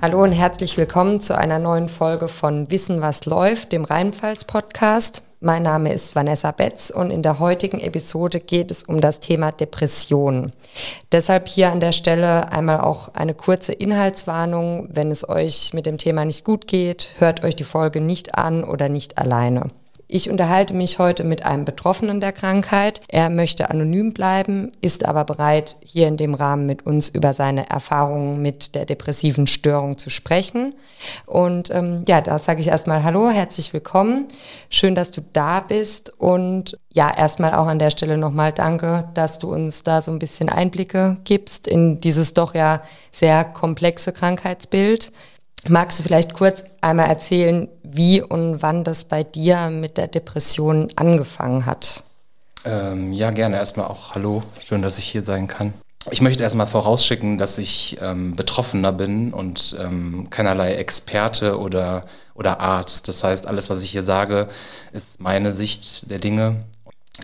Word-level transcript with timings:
Hallo 0.00 0.22
und 0.22 0.30
herzlich 0.30 0.76
willkommen 0.76 1.20
zu 1.20 1.36
einer 1.36 1.58
neuen 1.58 1.88
Folge 1.88 2.28
von 2.28 2.70
Wissen, 2.70 3.00
was 3.00 3.26
läuft, 3.26 3.72
dem 3.72 3.84
Rheinpfalz-Podcast. 3.84 5.22
Mein 5.40 5.64
Name 5.64 5.92
ist 5.92 6.14
Vanessa 6.14 6.52
Betz 6.52 6.90
und 6.90 7.10
in 7.10 7.24
der 7.24 7.40
heutigen 7.40 7.80
Episode 7.80 8.38
geht 8.38 8.70
es 8.70 8.84
um 8.84 9.00
das 9.00 9.18
Thema 9.18 9.50
Depression. 9.50 10.52
Deshalb 11.10 11.48
hier 11.48 11.72
an 11.72 11.80
der 11.80 11.90
Stelle 11.90 12.52
einmal 12.52 12.80
auch 12.80 13.12
eine 13.14 13.34
kurze 13.34 13.72
Inhaltswarnung. 13.72 14.88
Wenn 14.92 15.10
es 15.10 15.28
euch 15.28 15.74
mit 15.74 15.84
dem 15.84 15.98
Thema 15.98 16.24
nicht 16.24 16.44
gut 16.44 16.68
geht, 16.68 17.08
hört 17.18 17.42
euch 17.42 17.56
die 17.56 17.64
Folge 17.64 18.00
nicht 18.00 18.36
an 18.36 18.62
oder 18.62 18.88
nicht 18.88 19.18
alleine. 19.18 19.72
Ich 20.10 20.30
unterhalte 20.30 20.72
mich 20.72 20.98
heute 20.98 21.22
mit 21.22 21.44
einem 21.44 21.66
Betroffenen 21.66 22.18
der 22.18 22.32
Krankheit. 22.32 23.02
Er 23.08 23.28
möchte 23.28 23.68
anonym 23.68 24.14
bleiben, 24.14 24.72
ist 24.80 25.04
aber 25.04 25.24
bereit, 25.24 25.76
hier 25.82 26.08
in 26.08 26.16
dem 26.16 26.32
Rahmen 26.32 26.64
mit 26.64 26.86
uns 26.86 27.10
über 27.10 27.34
seine 27.34 27.68
Erfahrungen 27.68 28.40
mit 28.40 28.74
der 28.74 28.86
depressiven 28.86 29.46
Störung 29.46 29.98
zu 29.98 30.08
sprechen. 30.08 30.72
Und 31.26 31.70
ähm, 31.70 32.04
ja, 32.08 32.22
da 32.22 32.38
sage 32.38 32.62
ich 32.62 32.68
erstmal 32.68 33.04
Hallo, 33.04 33.28
herzlich 33.28 33.74
willkommen. 33.74 34.28
Schön, 34.70 34.94
dass 34.94 35.10
du 35.10 35.20
da 35.34 35.60
bist. 35.60 36.14
Und 36.16 36.78
ja, 36.90 37.14
erstmal 37.14 37.52
auch 37.52 37.66
an 37.66 37.78
der 37.78 37.90
Stelle 37.90 38.16
nochmal 38.16 38.52
danke, 38.52 39.10
dass 39.12 39.38
du 39.38 39.52
uns 39.52 39.82
da 39.82 40.00
so 40.00 40.10
ein 40.10 40.18
bisschen 40.18 40.48
Einblicke 40.48 41.18
gibst 41.24 41.68
in 41.68 42.00
dieses 42.00 42.32
doch 42.32 42.54
ja 42.54 42.80
sehr 43.12 43.44
komplexe 43.44 44.12
Krankheitsbild. 44.12 45.12
Magst 45.66 45.98
du 45.98 46.02
vielleicht 46.02 46.34
kurz 46.34 46.64
einmal 46.80 47.08
erzählen, 47.08 47.68
wie 47.82 48.22
und 48.22 48.62
wann 48.62 48.84
das 48.84 49.04
bei 49.04 49.24
dir 49.24 49.70
mit 49.70 49.96
der 49.96 50.06
Depression 50.06 50.88
angefangen 50.96 51.66
hat? 51.66 52.04
Ähm, 52.64 53.12
ja, 53.12 53.30
gerne. 53.30 53.56
Erstmal 53.56 53.86
auch 53.86 54.14
Hallo, 54.14 54.42
schön, 54.60 54.82
dass 54.82 54.98
ich 54.98 55.04
hier 55.04 55.22
sein 55.22 55.48
kann. 55.48 55.74
Ich 56.10 56.20
möchte 56.22 56.42
erstmal 56.42 56.66
vorausschicken, 56.66 57.38
dass 57.38 57.58
ich 57.58 57.98
ähm, 58.00 58.34
Betroffener 58.34 58.92
bin 58.92 59.32
und 59.32 59.76
ähm, 59.78 60.28
keinerlei 60.30 60.74
Experte 60.74 61.58
oder, 61.58 62.06
oder 62.34 62.60
Arzt. 62.60 63.08
Das 63.08 63.24
heißt, 63.24 63.46
alles, 63.46 63.68
was 63.68 63.82
ich 63.82 63.90
hier 63.90 64.02
sage, 64.02 64.48
ist 64.92 65.20
meine 65.20 65.52
Sicht 65.52 66.10
der 66.10 66.18
Dinge. 66.18 66.64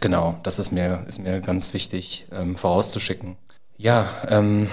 Genau, 0.00 0.38
das 0.42 0.58
ist 0.58 0.72
mir, 0.72 1.04
ist 1.06 1.20
mir 1.20 1.40
ganz 1.40 1.72
wichtig 1.72 2.26
ähm, 2.32 2.56
vorauszuschicken. 2.56 3.36
Ja, 3.76 4.08
ähm, 4.28 4.68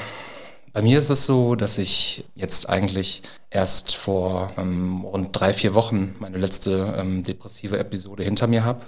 bei 0.73 0.81
mir 0.81 0.97
ist 0.97 1.09
es 1.09 1.25
so, 1.25 1.55
dass 1.55 1.77
ich 1.77 2.23
jetzt 2.35 2.69
eigentlich 2.69 3.23
erst 3.49 3.95
vor 3.95 4.53
ähm, 4.57 5.01
rund 5.03 5.29
drei, 5.31 5.53
vier 5.53 5.73
Wochen 5.73 6.15
meine 6.19 6.37
letzte 6.37 6.95
ähm, 6.97 7.23
depressive 7.23 7.77
Episode 7.77 8.23
hinter 8.23 8.47
mir 8.47 8.63
habe, 8.63 8.85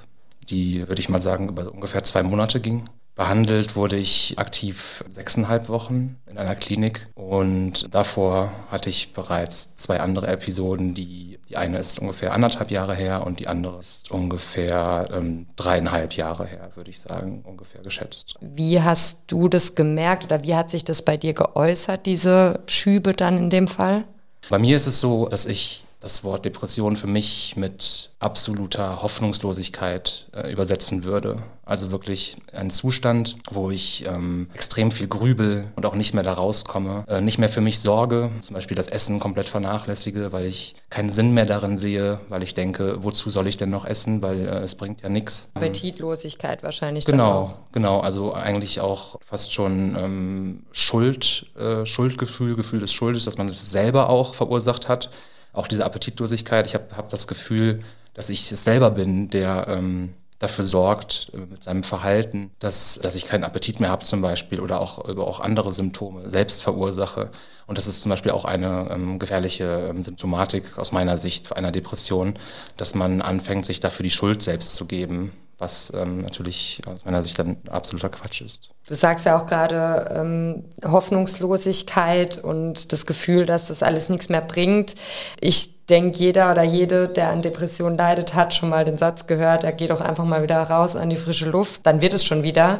die, 0.49 0.87
würde 0.87 1.01
ich 1.01 1.09
mal 1.09 1.21
sagen, 1.21 1.49
über 1.49 1.71
ungefähr 1.71 2.03
zwei 2.03 2.23
Monate 2.23 2.59
ging. 2.59 2.89
Behandelt 3.15 3.75
wurde 3.75 3.95
ich 3.95 4.39
aktiv 4.39 5.03
sechseinhalb 5.07 5.69
Wochen 5.69 6.17
in 6.25 6.39
einer 6.39 6.55
Klinik 6.55 7.07
und 7.13 7.93
davor 7.93 8.51
hatte 8.71 8.89
ich 8.89 9.13
bereits 9.13 9.75
zwei 9.75 9.99
andere 9.99 10.27
Episoden, 10.27 10.95
die, 10.95 11.39
die 11.47 11.55
eine 11.55 11.77
ist 11.77 11.99
ungefähr 11.99 12.33
anderthalb 12.33 12.71
Jahre 12.71 12.95
her 12.95 13.23
und 13.23 13.39
die 13.39 13.47
andere 13.47 13.77
ist 13.77 14.09
ungefähr 14.09 15.09
ähm, 15.13 15.45
dreieinhalb 15.55 16.13
Jahre 16.13 16.47
her, 16.47 16.71
würde 16.73 16.89
ich 16.89 16.99
sagen, 17.01 17.43
ungefähr 17.45 17.81
geschätzt. 17.81 18.35
Wie 18.41 18.81
hast 18.81 19.25
du 19.27 19.47
das 19.47 19.75
gemerkt 19.75 20.23
oder 20.23 20.43
wie 20.43 20.55
hat 20.55 20.71
sich 20.71 20.83
das 20.83 21.03
bei 21.03 21.15
dir 21.15 21.33
geäußert, 21.33 22.07
diese 22.07 22.61
Schübe 22.65 23.13
dann 23.13 23.37
in 23.37 23.49
dem 23.51 23.67
Fall? 23.67 24.05
Bei 24.49 24.57
mir 24.57 24.75
ist 24.75 24.87
es 24.87 24.99
so, 24.99 25.27
dass 25.27 25.45
ich 25.45 25.83
das 26.03 26.25
Wort 26.25 26.43
Depression 26.43 26.97
für 26.97 27.07
mich 27.07 27.55
mit 27.55 28.11
absoluter 28.19 29.01
Hoffnungslosigkeit 29.01 30.27
äh, 30.35 30.51
übersetzen 30.51 31.05
würde. 31.05 31.37
Also 31.65 31.91
wirklich 31.91 32.35
ein 32.51 32.69
Zustand, 32.71 33.37
wo 33.49 33.71
ich 33.71 34.05
ähm, 34.05 34.49
extrem 34.53 34.91
viel 34.91 35.07
grübel 35.07 35.71
und 35.77 35.85
auch 35.85 35.95
nicht 35.95 36.13
mehr 36.13 36.23
da 36.23 36.33
rauskomme, 36.33 37.05
äh, 37.07 37.21
nicht 37.21 37.37
mehr 37.37 37.47
für 37.47 37.61
mich 37.61 37.79
sorge, 37.79 38.31
zum 38.41 38.53
Beispiel 38.53 38.75
das 38.75 38.89
Essen 38.89 39.21
komplett 39.21 39.47
vernachlässige, 39.47 40.33
weil 40.33 40.45
ich 40.45 40.75
keinen 40.89 41.09
Sinn 41.09 41.33
mehr 41.33 41.45
darin 41.45 41.77
sehe, 41.77 42.19
weil 42.27 42.43
ich 42.43 42.53
denke, 42.53 43.01
wozu 43.01 43.29
soll 43.29 43.47
ich 43.47 43.55
denn 43.55 43.69
noch 43.69 43.85
essen, 43.85 44.21
weil 44.21 44.45
äh, 44.45 44.59
es 44.59 44.75
bringt 44.75 45.03
ja 45.03 45.09
nichts. 45.09 45.51
Appetitlosigkeit 45.53 46.63
wahrscheinlich. 46.63 47.05
Genau, 47.05 47.59
genau. 47.71 48.01
Also 48.01 48.33
eigentlich 48.33 48.81
auch 48.81 49.21
fast 49.25 49.53
schon 49.53 49.95
ähm, 49.97 50.63
Schuld, 50.73 51.45
äh, 51.57 51.85
Schuldgefühl, 51.85 52.57
Gefühl 52.57 52.81
des 52.81 52.91
Schuldes, 52.91 53.23
dass 53.23 53.37
man 53.37 53.47
es 53.47 53.71
selber 53.71 54.09
auch 54.09 54.35
verursacht 54.35 54.89
hat 54.89 55.09
auch 55.53 55.67
diese 55.67 55.85
Appetitlosigkeit. 55.85 56.67
Ich 56.67 56.73
habe 56.73 56.85
hab 56.97 57.09
das 57.09 57.27
Gefühl, 57.27 57.83
dass 58.13 58.29
ich 58.29 58.51
es 58.51 58.63
selber 58.63 58.91
bin, 58.91 59.29
der 59.29 59.67
ähm, 59.67 60.11
dafür 60.39 60.65
sorgt 60.65 61.31
äh, 61.33 61.37
mit 61.37 61.63
seinem 61.63 61.83
Verhalten, 61.83 62.51
dass, 62.59 62.99
dass 63.01 63.15
ich 63.15 63.25
keinen 63.25 63.43
Appetit 63.43 63.79
mehr 63.79 63.89
habe 63.89 64.03
zum 64.03 64.21
Beispiel 64.21 64.59
oder 64.59 64.81
auch 64.81 65.07
über 65.07 65.25
auch 65.25 65.39
andere 65.39 65.71
Symptome 65.71 66.29
selbst 66.29 66.61
verursache. 66.61 67.31
Und 67.65 67.77
das 67.77 67.87
ist 67.87 68.01
zum 68.01 68.09
Beispiel 68.09 68.31
auch 68.31 68.45
eine 68.45 68.89
ähm, 68.91 69.19
gefährliche 69.19 69.87
ähm, 69.89 70.03
Symptomatik 70.03 70.77
aus 70.77 70.91
meiner 70.91 71.17
Sicht 71.17 71.55
einer 71.55 71.71
Depression, 71.71 72.33
dass 72.75 72.93
man 72.93 73.21
anfängt, 73.21 73.65
sich 73.65 73.79
dafür 73.79 74.03
die 74.03 74.09
Schuld 74.09 74.41
selbst 74.41 74.75
zu 74.75 74.85
geben 74.85 75.31
was 75.63 75.93
ähm, 75.95 76.21
natürlich 76.21 76.81
aus 76.85 77.05
meiner 77.05 77.23
Sicht 77.23 77.39
dann 77.39 77.57
absoluter 77.69 78.09
Quatsch 78.09 78.41
ist. 78.41 78.69
Du 78.85 78.95
sagst 78.95 79.25
ja 79.25 79.37
auch 79.37 79.45
gerade 79.45 80.13
ähm, 80.13 80.65
Hoffnungslosigkeit 80.83 82.37
und 82.37 82.91
das 82.91 83.05
Gefühl, 83.05 83.45
dass 83.45 83.69
das 83.69 83.81
alles 83.81 84.09
nichts 84.09 84.27
mehr 84.27 84.41
bringt. 84.41 84.95
Ich 85.39 85.85
denke, 85.85 86.17
jeder 86.17 86.51
oder 86.51 86.63
jede, 86.63 87.07
der 87.07 87.29
an 87.29 87.41
Depressionen 87.41 87.97
leidet, 87.97 88.33
hat 88.33 88.53
schon 88.53 88.69
mal 88.69 88.83
den 88.83 88.97
Satz 88.97 89.25
gehört, 89.25 89.63
er 89.63 89.71
geht 89.71 89.89
doch 89.89 90.01
einfach 90.01 90.25
mal 90.25 90.43
wieder 90.43 90.61
raus 90.61 90.97
an 90.97 91.09
die 91.09 91.15
frische 91.15 91.49
Luft, 91.49 91.85
dann 91.85 92.01
wird 92.01 92.13
es 92.13 92.25
schon 92.25 92.43
wieder. 92.43 92.79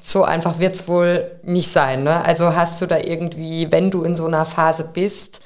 So 0.00 0.24
einfach 0.24 0.58
wird 0.58 0.76
es 0.76 0.88
wohl 0.88 1.30
nicht 1.42 1.70
sein. 1.70 2.04
Ne? 2.04 2.24
Also 2.24 2.54
hast 2.54 2.80
du 2.80 2.86
da 2.86 2.98
irgendwie, 2.98 3.70
wenn 3.70 3.90
du 3.90 4.04
in 4.04 4.16
so 4.16 4.26
einer 4.26 4.46
Phase 4.46 4.88
bist, 4.90 5.40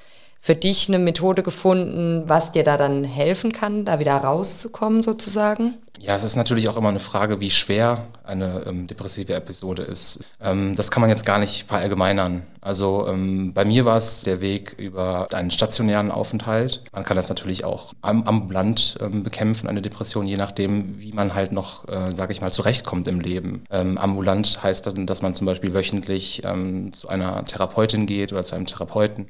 für 0.44 0.56
dich 0.56 0.88
eine 0.88 0.98
Methode 0.98 1.44
gefunden, 1.44 2.24
was 2.26 2.50
dir 2.50 2.64
da 2.64 2.76
dann 2.76 3.04
helfen 3.04 3.52
kann, 3.52 3.84
da 3.84 4.00
wieder 4.00 4.16
rauszukommen 4.16 5.00
sozusagen? 5.04 5.74
Ja, 6.00 6.16
es 6.16 6.24
ist 6.24 6.34
natürlich 6.34 6.68
auch 6.68 6.76
immer 6.76 6.88
eine 6.88 6.98
Frage, 6.98 7.38
wie 7.38 7.50
schwer 7.50 8.08
eine 8.24 8.64
ähm, 8.66 8.88
depressive 8.88 9.34
Episode 9.34 9.82
ist. 9.82 10.24
Ähm, 10.40 10.74
das 10.74 10.90
kann 10.90 11.00
man 11.00 11.10
jetzt 11.10 11.24
gar 11.24 11.38
nicht 11.38 11.68
verallgemeinern. 11.68 12.42
Also 12.60 13.06
ähm, 13.06 13.52
bei 13.54 13.64
mir 13.64 13.84
war 13.84 13.96
es 13.96 14.22
der 14.22 14.40
Weg 14.40 14.74
über 14.78 15.28
einen 15.32 15.52
stationären 15.52 16.10
Aufenthalt. 16.10 16.82
Man 16.92 17.04
kann 17.04 17.16
das 17.16 17.28
natürlich 17.28 17.64
auch 17.64 17.92
am, 18.02 18.24
ambulant 18.24 18.98
ähm, 19.00 19.22
bekämpfen, 19.22 19.68
eine 19.68 19.80
Depression, 19.80 20.26
je 20.26 20.38
nachdem, 20.38 21.00
wie 21.00 21.12
man 21.12 21.34
halt 21.34 21.52
noch, 21.52 21.86
äh, 21.86 22.10
sage 22.10 22.32
ich 22.32 22.40
mal, 22.40 22.52
zurechtkommt 22.52 23.06
im 23.06 23.20
Leben. 23.20 23.62
Ähm, 23.70 23.96
ambulant 23.96 24.60
heißt 24.60 24.88
dann, 24.88 25.06
dass 25.06 25.22
man 25.22 25.34
zum 25.34 25.46
Beispiel 25.46 25.72
wöchentlich 25.72 26.42
ähm, 26.44 26.92
zu 26.92 27.06
einer 27.06 27.44
Therapeutin 27.44 28.06
geht 28.06 28.32
oder 28.32 28.42
zu 28.42 28.56
einem 28.56 28.66
Therapeuten 28.66 29.28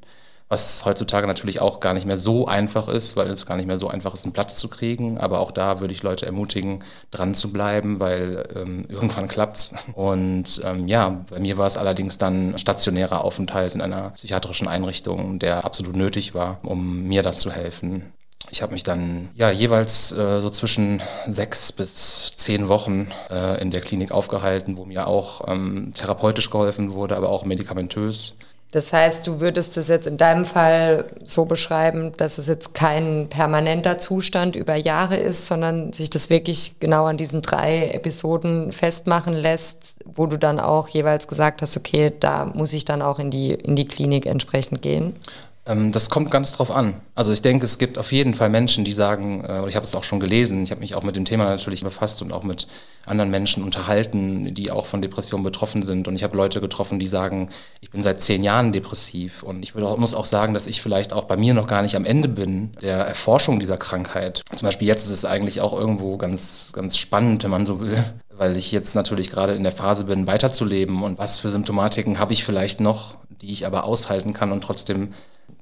was 0.53 0.85
heutzutage 0.85 1.27
natürlich 1.27 1.63
auch 1.63 1.81
gar 1.81 1.95
nicht 1.95 2.05
mehr 2.05 2.19
so 2.19 2.47
einfach 2.47 2.87
ist, 2.87 3.17
weil 3.17 3.31
es 3.31 3.47
gar 3.47 3.57
nicht 3.57 3.67
mehr 3.67 3.79
so 3.79 3.89
einfach 3.89 4.13
ist, 4.13 4.25
einen 4.25 4.35
Platz 4.35 4.57
zu 4.57 4.69
kriegen. 4.69 5.17
Aber 5.17 5.41
auch 5.41 5.51
da 5.51 5.81
würde 5.81 5.95
ich 5.95 6.03
Leute 6.03 6.27
ermutigen, 6.27 6.85
dran 7.11 7.35
zu 7.35 7.53
bleiben, 7.53 8.01
weil 8.01 8.47
ähm, 8.55 8.85
irgendwann 8.91 9.29
klappt's. 9.29 9.87
Und 9.95 10.61
ähm, 10.63 10.87
ja, 10.89 11.25
bei 11.31 11.41
mir 11.41 11.57
war 11.57 11.67
es 11.67 11.79
allerdings 11.79 12.19
dann 12.19 12.59
stationärer 12.59 13.25
Aufenthalt 13.25 13.75
in 13.75 13.81
einer 13.81 14.11
psychiatrischen 14.11 14.69
Einrichtung, 14.69 15.39
der 15.39 15.65
absolut 15.65 15.97
nötig 15.97 16.35
war, 16.35 16.59
um 16.65 17.05
mir 17.05 17.23
da 17.23 17.33
zu 17.33 17.51
helfen. 17.51 18.13
Ich 18.51 18.61
habe 18.61 18.75
mich 18.75 18.83
dann 18.83 19.31
ja 19.35 19.51
jeweils 19.51 20.13
äh, 20.13 20.41
so 20.41 20.51
zwischen 20.51 21.01
sechs 21.27 21.73
bis 21.73 22.33
zehn 22.37 22.69
Wochen 22.69 23.11
äh, 23.31 23.59
in 23.63 23.71
der 23.71 23.81
Klinik 23.81 24.13
aufgehalten, 24.13 24.77
wo 24.77 24.85
mir 24.85 25.07
auch 25.07 25.49
ähm, 25.49 25.95
therapeutisch 25.95 26.51
geholfen 26.51 26.93
wurde, 26.93 27.17
aber 27.17 27.31
auch 27.31 27.47
medikamentös. 27.47 28.35
Das 28.73 28.91
heißt, 28.91 29.27
du 29.27 29.41
würdest 29.41 29.77
es 29.77 29.89
jetzt 29.89 30.07
in 30.07 30.17
deinem 30.17 30.47
Fall 30.47 31.05
so 31.25 31.45
beschreiben, 31.45 32.13
dass 32.17 32.39
es 32.39 32.47
jetzt 32.47 32.73
kein 32.73 33.29
permanenter 33.29 33.99
Zustand 33.99 34.57
über 34.57 34.75
Jahre 34.75 35.17
ist, 35.17 35.47
sondern 35.47 35.93
sich 35.93 36.09
das 36.09 36.31
wirklich 36.31 36.81
genau 36.81 37.05
an 37.05 37.19
diesen 37.19 37.43
drei 37.43 37.91
Episoden 37.91 38.73
festmachen 38.73 39.35
lässt, 39.35 39.97
wo 40.07 40.25
du 40.25 40.39
dann 40.39 40.59
auch 40.59 40.89
jeweils 40.89 41.29
gesagt 41.29 41.61
hast, 41.61 41.77
okay, 41.77 42.13
da 42.19 42.47
muss 42.47 42.73
ich 42.73 42.87
dann 42.87 43.03
auch 43.03 43.19
in 43.19 43.31
die, 43.31 43.53
in 43.53 43.77
die 43.77 43.87
Klinik 43.87 44.25
entsprechend 44.25 44.81
gehen. 44.81 45.17
Ähm, 45.65 45.93
das 45.93 46.11
kommt 46.11 46.31
ganz 46.31 46.53
drauf 46.53 46.71
an. 46.71 47.01
Also 47.15 47.33
ich 47.33 47.43
denke, 47.43 47.65
es 47.65 47.79
gibt 47.79 47.97
auf 47.97 48.11
jeden 48.11 48.35
Fall 48.35 48.49
Menschen, 48.49 48.85
die 48.85 48.93
sagen, 48.93 49.45
äh, 49.45 49.61
oder 49.61 49.69
ich 49.69 49.77
habe 49.77 49.85
es 49.85 49.95
auch 49.95 50.03
schon 50.03 50.19
gelesen, 50.19 50.63
ich 50.63 50.71
habe 50.73 50.81
mich 50.81 50.95
auch 50.95 51.05
mit 51.05 51.15
dem 51.15 51.25
Thema 51.25 51.45
natürlich 51.45 51.85
befasst 51.85 52.21
und 52.23 52.33
auch 52.33 52.43
mit 52.43 52.67
anderen 53.07 53.31
Menschen 53.31 53.63
unterhalten, 53.63 54.55
die 54.55 54.71
auch 54.73 54.87
von 54.87 55.03
Depressionen 55.03 55.45
betroffen 55.45 55.83
sind. 55.83 56.09
Und 56.09 56.17
ich 56.17 56.25
habe 56.25 56.37
Leute 56.37 56.61
getroffen, 56.61 56.99
die 56.99 57.07
sagen, 57.07 57.49
ich 57.81 57.91
bin 57.91 58.03
seit 58.03 58.21
zehn 58.21 58.43
Jahren 58.43 58.73
depressiv. 58.73 59.43
Und 59.43 59.63
ich 59.63 59.75
muss 59.75 60.15
auch 60.15 60.27
sagen, 60.27 60.55
dass 60.55 60.67
ich 60.67 60.83
vielleicht 60.83 61.13
auch 61.13 61.25
bei 61.25 61.37
mir 61.37 61.55
noch 61.55 61.69
gar 61.69 61.83
nicht 61.83 61.95
am 61.95 62.05
Ende 62.05 62.29
bin 62.29 62.77
der 62.81 62.99
Erforschung 62.99 63.61
dieser 63.61 63.77
Krankheit. 63.77 64.43
Zum 64.55 64.67
Beispiel 64.67 64.89
jetzt 64.89 65.05
ist 65.05 65.13
es 65.13 65.25
eigentlich 65.25 65.61
auch 65.61 65.79
irgendwo 65.79 66.17
ganz, 66.17 66.73
ganz 66.73 66.97
spannend, 66.97 67.45
wenn 67.45 67.51
man 67.51 67.67
so 67.67 67.79
will, 67.79 68.03
weil 68.31 68.57
ich 68.57 68.73
jetzt 68.73 68.95
natürlich 68.95 69.31
gerade 69.31 69.55
in 69.55 69.63
der 69.63 69.73
Phase 69.73 70.05
bin, 70.05 70.27
weiterzuleben 70.27 71.03
und 71.03 71.19
was 71.19 71.39
für 71.39 71.49
Symptomatiken 71.49 72.19
habe 72.19 72.33
ich 72.33 72.45
vielleicht 72.45 72.81
noch, 72.81 73.17
die 73.41 73.53
ich 73.53 73.67
aber 73.67 73.85
aushalten 73.85 74.33
kann 74.33 74.53
und 74.53 74.63
trotzdem 74.63 75.13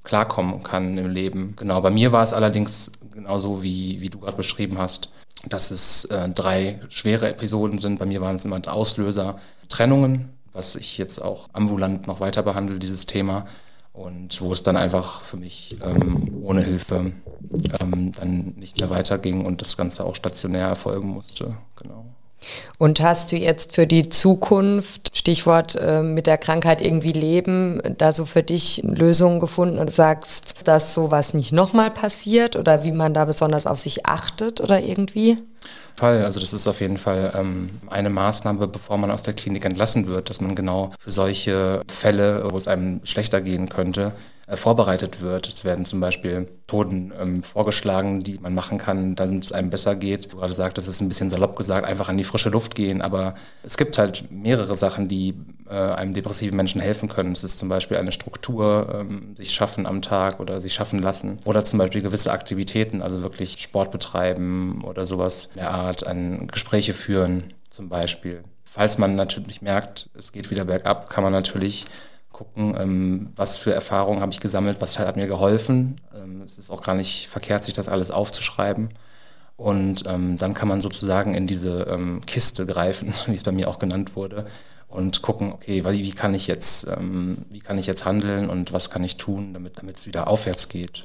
klarkommen 0.04 0.62
kann 0.62 0.96
im 0.98 1.10
Leben. 1.10 1.54
Genau, 1.56 1.80
bei 1.80 1.90
mir 1.90 2.12
war 2.12 2.22
es 2.22 2.32
allerdings 2.32 2.92
genauso, 3.12 3.62
wie, 3.62 4.00
wie 4.00 4.08
du 4.08 4.20
gerade 4.20 4.36
beschrieben 4.36 4.78
hast, 4.78 5.12
dass 5.48 5.70
es 5.70 6.04
äh, 6.06 6.28
drei 6.28 6.80
schwere 6.88 7.28
Episoden 7.28 7.78
sind. 7.78 7.98
Bei 7.98 8.06
mir 8.06 8.20
waren 8.20 8.36
es 8.36 8.44
immer 8.44 8.60
Auslöser, 8.66 9.38
Trennungen, 9.68 10.30
was 10.52 10.76
ich 10.76 10.98
jetzt 10.98 11.20
auch 11.20 11.48
ambulant 11.52 12.06
noch 12.06 12.20
weiter 12.20 12.42
behandle, 12.42 12.78
dieses 12.78 13.06
Thema. 13.06 13.46
und 13.92 14.40
wo 14.40 14.52
es 14.52 14.62
dann 14.62 14.76
einfach 14.76 15.22
für 15.22 15.36
mich 15.36 15.76
ähm, 15.82 16.40
ohne 16.42 16.62
Hilfe 16.62 17.12
ähm, 17.80 18.12
dann 18.12 18.54
nicht 18.56 18.78
mehr 18.78 18.90
weiterging 18.90 19.44
und 19.44 19.60
das 19.60 19.76
Ganze 19.76 20.04
auch 20.04 20.14
stationär 20.14 20.68
erfolgen 20.68 21.08
musste. 21.08 21.56
Genau. 21.76 22.06
Und 22.78 23.00
hast 23.00 23.32
du 23.32 23.36
jetzt 23.36 23.74
für 23.74 23.86
die 23.86 24.08
Zukunft, 24.08 25.16
Stichwort 25.16 25.76
äh, 25.76 26.02
mit 26.02 26.26
der 26.26 26.38
Krankheit 26.38 26.80
irgendwie 26.80 27.12
leben, 27.12 27.80
da 27.98 28.12
so 28.12 28.24
für 28.24 28.42
dich 28.42 28.82
Lösungen 28.84 29.40
gefunden 29.40 29.78
und 29.78 29.90
sagst, 29.90 30.66
dass 30.68 30.94
sowas 30.94 31.34
nicht 31.34 31.52
nochmal 31.52 31.90
passiert 31.90 32.56
oder 32.56 32.84
wie 32.84 32.92
man 32.92 33.14
da 33.14 33.24
besonders 33.24 33.66
auf 33.66 33.78
sich 33.78 34.06
achtet 34.06 34.60
oder 34.60 34.80
irgendwie? 34.80 35.38
Fall. 36.00 36.24
Also 36.24 36.40
das 36.40 36.52
ist 36.52 36.66
auf 36.66 36.80
jeden 36.80 36.96
Fall 36.96 37.32
ähm, 37.36 37.70
eine 37.88 38.10
Maßnahme, 38.10 38.66
bevor 38.66 38.96
man 38.96 39.10
aus 39.10 39.22
der 39.22 39.34
Klinik 39.34 39.64
entlassen 39.64 40.06
wird, 40.06 40.30
dass 40.30 40.40
man 40.40 40.54
genau 40.54 40.92
für 40.98 41.10
solche 41.10 41.82
Fälle, 41.88 42.50
wo 42.50 42.56
es 42.56 42.66
einem 42.66 43.00
schlechter 43.04 43.40
gehen 43.40 43.68
könnte, 43.68 44.12
vorbereitet 44.56 45.20
wird. 45.20 45.48
Es 45.48 45.64
werden 45.64 45.84
zum 45.84 46.00
Beispiel 46.00 46.40
Methoden 46.40 47.12
ähm, 47.20 47.42
vorgeschlagen, 47.42 48.20
die 48.20 48.38
man 48.38 48.54
machen 48.54 48.78
kann, 48.78 49.14
damit 49.14 49.44
es 49.44 49.52
einem 49.52 49.70
besser 49.70 49.96
geht. 49.96 50.32
Du 50.32 50.38
gerade 50.38 50.54
sagtest, 50.54 50.88
es 50.88 50.96
ist 50.96 51.00
ein 51.00 51.08
bisschen 51.08 51.30
salopp 51.30 51.56
gesagt, 51.56 51.86
einfach 51.86 52.08
an 52.08 52.16
die 52.16 52.24
frische 52.24 52.50
Luft 52.50 52.74
gehen. 52.74 53.02
Aber 53.02 53.34
es 53.62 53.76
gibt 53.76 53.98
halt 53.98 54.30
mehrere 54.30 54.76
Sachen, 54.76 55.08
die 55.08 55.34
äh, 55.68 55.74
einem 55.74 56.14
depressiven 56.14 56.56
Menschen 56.56 56.80
helfen 56.80 57.08
können. 57.08 57.32
Es 57.32 57.44
ist 57.44 57.58
zum 57.58 57.68
Beispiel 57.68 57.96
eine 57.96 58.12
Struktur, 58.12 59.00
ähm, 59.00 59.34
sich 59.36 59.52
schaffen 59.52 59.86
am 59.86 60.02
Tag 60.02 60.40
oder 60.40 60.60
sich 60.60 60.74
schaffen 60.74 61.00
lassen. 61.00 61.38
Oder 61.44 61.64
zum 61.64 61.78
Beispiel 61.78 62.02
gewisse 62.02 62.32
Aktivitäten, 62.32 63.02
also 63.02 63.22
wirklich 63.22 63.60
Sport 63.60 63.90
betreiben 63.90 64.82
oder 64.84 65.06
sowas 65.06 65.48
in 65.54 65.60
der 65.60 65.70
Art, 65.70 66.06
an 66.06 66.46
Gespräche 66.48 66.94
führen 66.94 67.52
zum 67.68 67.88
Beispiel. 67.88 68.42
Falls 68.64 68.98
man 68.98 69.16
natürlich 69.16 69.62
merkt, 69.62 70.08
es 70.16 70.32
geht 70.32 70.50
wieder 70.50 70.64
bergab, 70.64 71.10
kann 71.10 71.24
man 71.24 71.32
natürlich 71.32 71.86
gucken, 72.40 72.74
ähm, 72.78 73.32
was 73.36 73.58
für 73.58 73.74
Erfahrungen 73.74 74.22
habe 74.22 74.32
ich 74.32 74.40
gesammelt, 74.40 74.80
was 74.80 74.98
hat 74.98 75.16
mir 75.16 75.26
geholfen. 75.26 76.00
Ähm, 76.14 76.40
es 76.42 76.58
ist 76.58 76.70
auch 76.70 76.82
gar 76.82 76.94
nicht 76.94 77.28
verkehrt, 77.28 77.64
sich 77.64 77.74
das 77.74 77.88
alles 77.88 78.10
aufzuschreiben. 78.10 78.88
Und 79.58 80.04
ähm, 80.06 80.38
dann 80.38 80.54
kann 80.54 80.66
man 80.66 80.80
sozusagen 80.80 81.34
in 81.34 81.46
diese 81.46 81.86
Kiste 82.26 82.64
greifen, 82.64 83.12
wie 83.26 83.34
es 83.34 83.44
bei 83.44 83.52
mir 83.52 83.68
auch 83.68 83.78
genannt 83.78 84.16
wurde, 84.16 84.46
und 84.88 85.20
gucken, 85.20 85.52
okay, 85.52 85.84
wie, 85.84 86.10
kann 86.12 86.32
ich 86.32 86.46
jetzt, 86.46 86.86
wie 86.86 87.58
kann 87.60 87.76
ich 87.76 87.86
jetzt 87.86 88.06
handeln 88.06 88.48
und 88.48 88.72
was 88.72 88.88
kann 88.88 89.04
ich 89.04 89.18
tun, 89.18 89.52
damit 89.52 89.98
es 89.98 90.06
wieder 90.06 90.26
aufwärts 90.26 90.68
geht. 90.68 91.04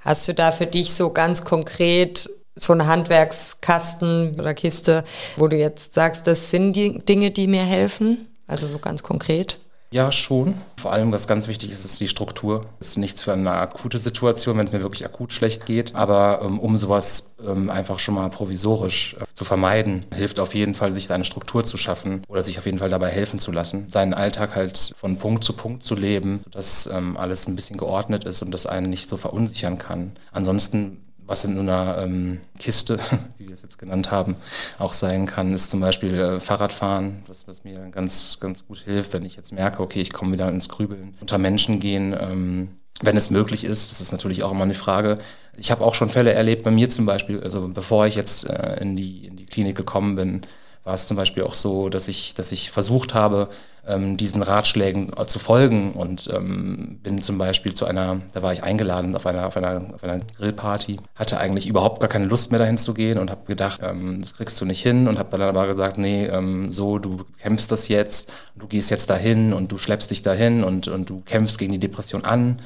Hast 0.00 0.26
du 0.26 0.34
da 0.34 0.50
für 0.50 0.66
dich 0.66 0.92
so 0.92 1.10
ganz 1.10 1.44
konkret 1.44 2.28
so 2.56 2.72
eine 2.72 2.86
Handwerkskasten 2.86 4.40
oder 4.40 4.54
Kiste, 4.54 5.04
wo 5.36 5.46
du 5.46 5.56
jetzt 5.56 5.94
sagst, 5.94 6.26
das 6.26 6.50
sind 6.50 6.72
die 6.72 6.98
Dinge, 6.98 7.30
die 7.30 7.46
mir 7.46 7.64
helfen? 7.64 8.26
Also 8.46 8.66
so 8.66 8.78
ganz 8.78 9.02
konkret? 9.02 9.60
Ja, 9.90 10.12
schon. 10.12 10.54
Vor 10.76 10.92
allem, 10.92 11.12
was 11.12 11.26
ganz 11.26 11.48
wichtig 11.48 11.70
ist, 11.70 11.86
ist 11.86 11.98
die 11.98 12.08
Struktur. 12.08 12.66
Das 12.78 12.88
ist 12.88 12.98
nichts 12.98 13.22
für 13.22 13.32
eine 13.32 13.52
akute 13.52 13.98
Situation, 13.98 14.58
wenn 14.58 14.66
es 14.66 14.72
mir 14.72 14.82
wirklich 14.82 15.06
akut 15.06 15.32
schlecht 15.32 15.64
geht. 15.64 15.94
Aber 15.94 16.42
ähm, 16.44 16.58
um 16.58 16.76
sowas 16.76 17.34
ähm, 17.42 17.70
einfach 17.70 17.98
schon 17.98 18.14
mal 18.14 18.28
provisorisch 18.28 19.16
äh, 19.18 19.24
zu 19.32 19.44
vermeiden, 19.44 20.04
hilft 20.14 20.40
auf 20.40 20.54
jeden 20.54 20.74
Fall, 20.74 20.92
sich 20.92 21.10
eine 21.10 21.24
Struktur 21.24 21.64
zu 21.64 21.78
schaffen 21.78 22.22
oder 22.28 22.42
sich 22.42 22.58
auf 22.58 22.66
jeden 22.66 22.78
Fall 22.78 22.90
dabei 22.90 23.08
helfen 23.08 23.38
zu 23.38 23.50
lassen, 23.50 23.88
seinen 23.88 24.12
Alltag 24.12 24.54
halt 24.54 24.92
von 24.94 25.16
Punkt 25.16 25.42
zu 25.42 25.54
Punkt 25.54 25.82
zu 25.82 25.94
leben, 25.94 26.40
sodass 26.44 26.86
ähm, 26.92 27.16
alles 27.16 27.48
ein 27.48 27.56
bisschen 27.56 27.78
geordnet 27.78 28.24
ist 28.24 28.42
und 28.42 28.50
das 28.50 28.66
einen 28.66 28.90
nicht 28.90 29.08
so 29.08 29.16
verunsichern 29.16 29.78
kann. 29.78 30.12
Ansonsten 30.32 31.07
was 31.28 31.44
in 31.44 31.56
einer 31.58 31.98
ähm, 32.02 32.40
Kiste, 32.58 32.98
wie 33.38 33.46
wir 33.46 33.54
es 33.54 33.62
jetzt 33.62 33.78
genannt 33.78 34.10
haben, 34.10 34.34
auch 34.78 34.94
sein 34.94 35.26
kann, 35.26 35.54
ist 35.54 35.70
zum 35.70 35.80
Beispiel 35.80 36.14
äh, 36.14 36.40
Fahrradfahren, 36.40 37.22
was, 37.28 37.46
was 37.46 37.62
mir 37.62 37.78
ganz, 37.90 38.38
ganz 38.40 38.66
gut 38.66 38.78
hilft, 38.78 39.12
wenn 39.12 39.24
ich 39.24 39.36
jetzt 39.36 39.52
merke, 39.52 39.82
okay, 39.82 40.00
ich 40.00 40.12
komme 40.12 40.32
wieder 40.32 40.48
ins 40.48 40.68
Grübeln. 40.68 41.14
Unter 41.20 41.38
Menschen 41.38 41.78
gehen, 41.78 42.16
ähm, 42.18 42.68
wenn 43.02 43.16
es 43.16 43.30
möglich 43.30 43.62
ist, 43.62 43.92
das 43.92 44.00
ist 44.00 44.10
natürlich 44.10 44.42
auch 44.42 44.50
immer 44.50 44.64
eine 44.64 44.74
Frage. 44.74 45.18
Ich 45.56 45.70
habe 45.70 45.84
auch 45.84 45.94
schon 45.94 46.08
Fälle 46.08 46.32
erlebt, 46.32 46.64
bei 46.64 46.70
mir 46.70 46.88
zum 46.88 47.06
Beispiel, 47.06 47.40
also 47.42 47.68
bevor 47.68 48.06
ich 48.06 48.16
jetzt 48.16 48.48
äh, 48.48 48.80
in, 48.80 48.96
die, 48.96 49.26
in 49.26 49.36
die 49.36 49.46
Klinik 49.46 49.76
gekommen 49.76 50.16
bin, 50.16 50.42
war 50.88 50.94
es 50.94 51.06
zum 51.06 51.18
Beispiel 51.18 51.42
auch 51.42 51.52
so, 51.52 51.90
dass 51.90 52.08
ich, 52.08 52.32
dass 52.32 52.50
ich 52.50 52.70
versucht 52.70 53.12
habe, 53.12 53.50
ähm, 53.86 54.16
diesen 54.16 54.40
Ratschlägen 54.40 55.12
äh, 55.14 55.26
zu 55.26 55.38
folgen 55.38 55.92
und 55.92 56.30
ähm, 56.32 56.98
bin 57.02 57.20
zum 57.20 57.36
Beispiel 57.36 57.74
zu 57.74 57.84
einer, 57.84 58.22
da 58.32 58.40
war 58.40 58.54
ich 58.54 58.62
eingeladen 58.62 59.14
auf 59.14 59.26
einer, 59.26 59.46
auf 59.46 59.58
einer, 59.58 59.82
auf 59.94 60.02
einer 60.02 60.20
Grillparty, 60.38 60.96
hatte 61.14 61.38
eigentlich 61.40 61.68
überhaupt 61.68 62.00
gar 62.00 62.08
keine 62.08 62.24
Lust 62.24 62.52
mehr 62.52 62.58
dahin 62.58 62.78
zu 62.78 62.94
gehen 62.94 63.18
und 63.18 63.30
habe 63.30 63.44
gedacht, 63.44 63.80
ähm, 63.82 64.22
das 64.22 64.34
kriegst 64.34 64.58
du 64.62 64.64
nicht 64.64 64.82
hin 64.82 65.08
und 65.08 65.18
habe 65.18 65.36
dann 65.36 65.42
aber 65.42 65.66
gesagt, 65.66 65.98
nee, 65.98 66.24
ähm, 66.24 66.72
so, 66.72 66.98
du 66.98 67.26
kämpfst 67.38 67.70
das 67.70 67.88
jetzt, 67.88 68.32
du 68.56 68.66
gehst 68.66 68.90
jetzt 68.90 69.10
dahin 69.10 69.52
und 69.52 69.70
du 69.70 69.76
schleppst 69.76 70.10
dich 70.10 70.22
dahin 70.22 70.64
und, 70.64 70.88
und 70.88 71.10
du 71.10 71.20
kämpfst 71.20 71.58
gegen 71.58 71.72
die 71.72 71.80
Depression 71.80 72.24
an 72.24 72.62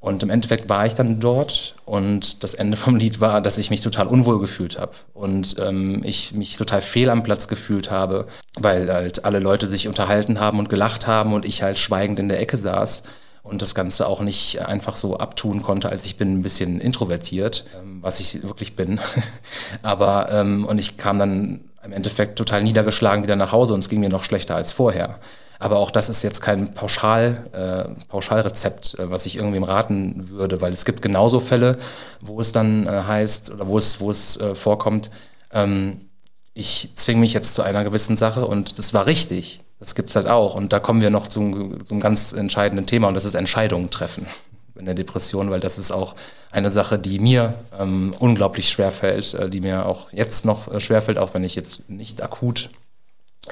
und 0.00 0.22
im 0.22 0.30
Endeffekt 0.30 0.68
war 0.68 0.86
ich 0.86 0.94
dann 0.94 1.18
dort 1.18 1.74
und 1.84 2.44
das 2.44 2.54
Ende 2.54 2.76
vom 2.76 2.96
Lied 2.96 3.20
war, 3.20 3.40
dass 3.40 3.58
ich 3.58 3.70
mich 3.70 3.80
total 3.80 4.06
unwohl 4.06 4.38
gefühlt 4.38 4.78
habe 4.78 4.92
und 5.12 5.56
ähm, 5.58 6.02
ich 6.04 6.32
mich 6.32 6.56
total 6.56 6.82
fehl 6.82 7.10
am 7.10 7.24
Platz 7.24 7.48
gefühlt 7.48 7.90
habe, 7.90 8.26
weil 8.54 8.92
halt 8.92 9.24
alle 9.24 9.40
Leute 9.40 9.66
sich 9.66 9.88
unterhalten 9.88 10.38
haben 10.38 10.60
und 10.60 10.68
gelacht 10.68 11.08
haben 11.08 11.32
und 11.34 11.44
ich 11.44 11.62
halt 11.62 11.80
schweigend 11.80 12.20
in 12.20 12.28
der 12.28 12.40
Ecke 12.40 12.56
saß 12.56 13.02
und 13.42 13.60
das 13.60 13.74
Ganze 13.74 14.06
auch 14.06 14.20
nicht 14.20 14.60
einfach 14.60 14.94
so 14.94 15.16
abtun 15.16 15.62
konnte, 15.62 15.88
als 15.88 16.04
ich 16.06 16.16
bin 16.16 16.38
ein 16.38 16.42
bisschen 16.42 16.80
introvertiert, 16.80 17.64
ähm, 17.80 17.98
was 18.00 18.20
ich 18.20 18.42
wirklich 18.44 18.76
bin. 18.76 19.00
Aber 19.82 20.30
ähm, 20.30 20.64
und 20.64 20.78
ich 20.78 20.96
kam 20.96 21.18
dann 21.18 21.64
im 21.82 21.92
Endeffekt 21.92 22.36
total 22.36 22.62
niedergeschlagen 22.62 23.24
wieder 23.24 23.36
nach 23.36 23.50
Hause 23.52 23.74
und 23.74 23.80
es 23.80 23.88
ging 23.88 24.00
mir 24.00 24.10
noch 24.10 24.24
schlechter 24.24 24.54
als 24.54 24.72
vorher. 24.72 25.18
Aber 25.58 25.78
auch 25.78 25.90
das 25.90 26.08
ist 26.08 26.22
jetzt 26.22 26.40
kein 26.40 26.72
Pauschal, 26.72 27.48
äh, 27.52 28.04
Pauschalrezept, 28.08 28.98
äh, 28.98 29.10
was 29.10 29.26
ich 29.26 29.36
irgendwem 29.36 29.64
raten 29.64 30.30
würde, 30.30 30.60
weil 30.60 30.72
es 30.72 30.84
gibt 30.84 31.02
genauso 31.02 31.40
Fälle, 31.40 31.78
wo 32.20 32.40
es 32.40 32.52
dann 32.52 32.86
äh, 32.86 33.02
heißt 33.02 33.50
oder 33.50 33.66
wo 33.66 33.76
es, 33.76 34.00
wo 34.00 34.10
es 34.10 34.36
äh, 34.38 34.54
vorkommt, 34.54 35.10
ähm, 35.52 36.08
ich 36.54 36.90
zwinge 36.96 37.20
mich 37.20 37.32
jetzt 37.32 37.54
zu 37.54 37.62
einer 37.62 37.84
gewissen 37.84 38.16
Sache 38.16 38.44
und 38.46 38.78
das 38.78 38.92
war 38.94 39.06
richtig. 39.06 39.60
Das 39.78 39.94
gibt 39.94 40.10
es 40.10 40.16
halt 40.16 40.26
auch. 40.26 40.56
Und 40.56 40.72
da 40.72 40.80
kommen 40.80 41.00
wir 41.00 41.10
noch 41.10 41.28
zu, 41.28 41.40
einem 41.40 42.00
ganz 42.00 42.32
entscheidenden 42.32 42.86
Thema 42.86 43.08
und 43.08 43.14
das 43.14 43.24
ist 43.24 43.34
Entscheidungen 43.34 43.90
treffen 43.90 44.26
in 44.78 44.84
der 44.84 44.94
Depression, 44.94 45.50
weil 45.50 45.60
das 45.60 45.78
ist 45.78 45.92
auch 45.92 46.14
eine 46.50 46.70
Sache, 46.70 46.98
die 46.98 47.18
mir 47.18 47.54
ähm, 47.78 48.14
unglaublich 48.18 48.70
schwer 48.70 48.90
fällt, 48.90 49.34
äh, 49.34 49.48
die 49.48 49.60
mir 49.60 49.86
auch 49.86 50.12
jetzt 50.12 50.44
noch 50.44 50.72
äh, 50.72 50.80
schwer 50.80 51.02
fällt, 51.02 51.18
auch 51.18 51.34
wenn 51.34 51.44
ich 51.44 51.54
jetzt 51.54 51.88
nicht 51.88 52.22
akut 52.22 52.70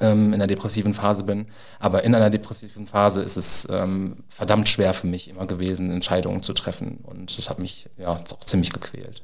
in 0.00 0.38
der 0.38 0.46
depressiven 0.46 0.94
Phase 0.94 1.24
bin. 1.24 1.46
Aber 1.78 2.04
in 2.04 2.14
einer 2.14 2.30
depressiven 2.30 2.86
Phase 2.86 3.22
ist 3.22 3.36
es 3.36 3.68
ähm, 3.70 4.24
verdammt 4.28 4.68
schwer 4.68 4.94
für 4.94 5.06
mich 5.06 5.28
immer 5.28 5.46
gewesen, 5.46 5.92
Entscheidungen 5.92 6.42
zu 6.42 6.52
treffen. 6.52 6.98
Und 7.02 7.36
das 7.36 7.50
hat 7.50 7.58
mich 7.58 7.88
ja 7.98 8.08
auch 8.08 8.20
ziemlich 8.44 8.72
gequält. 8.72 9.22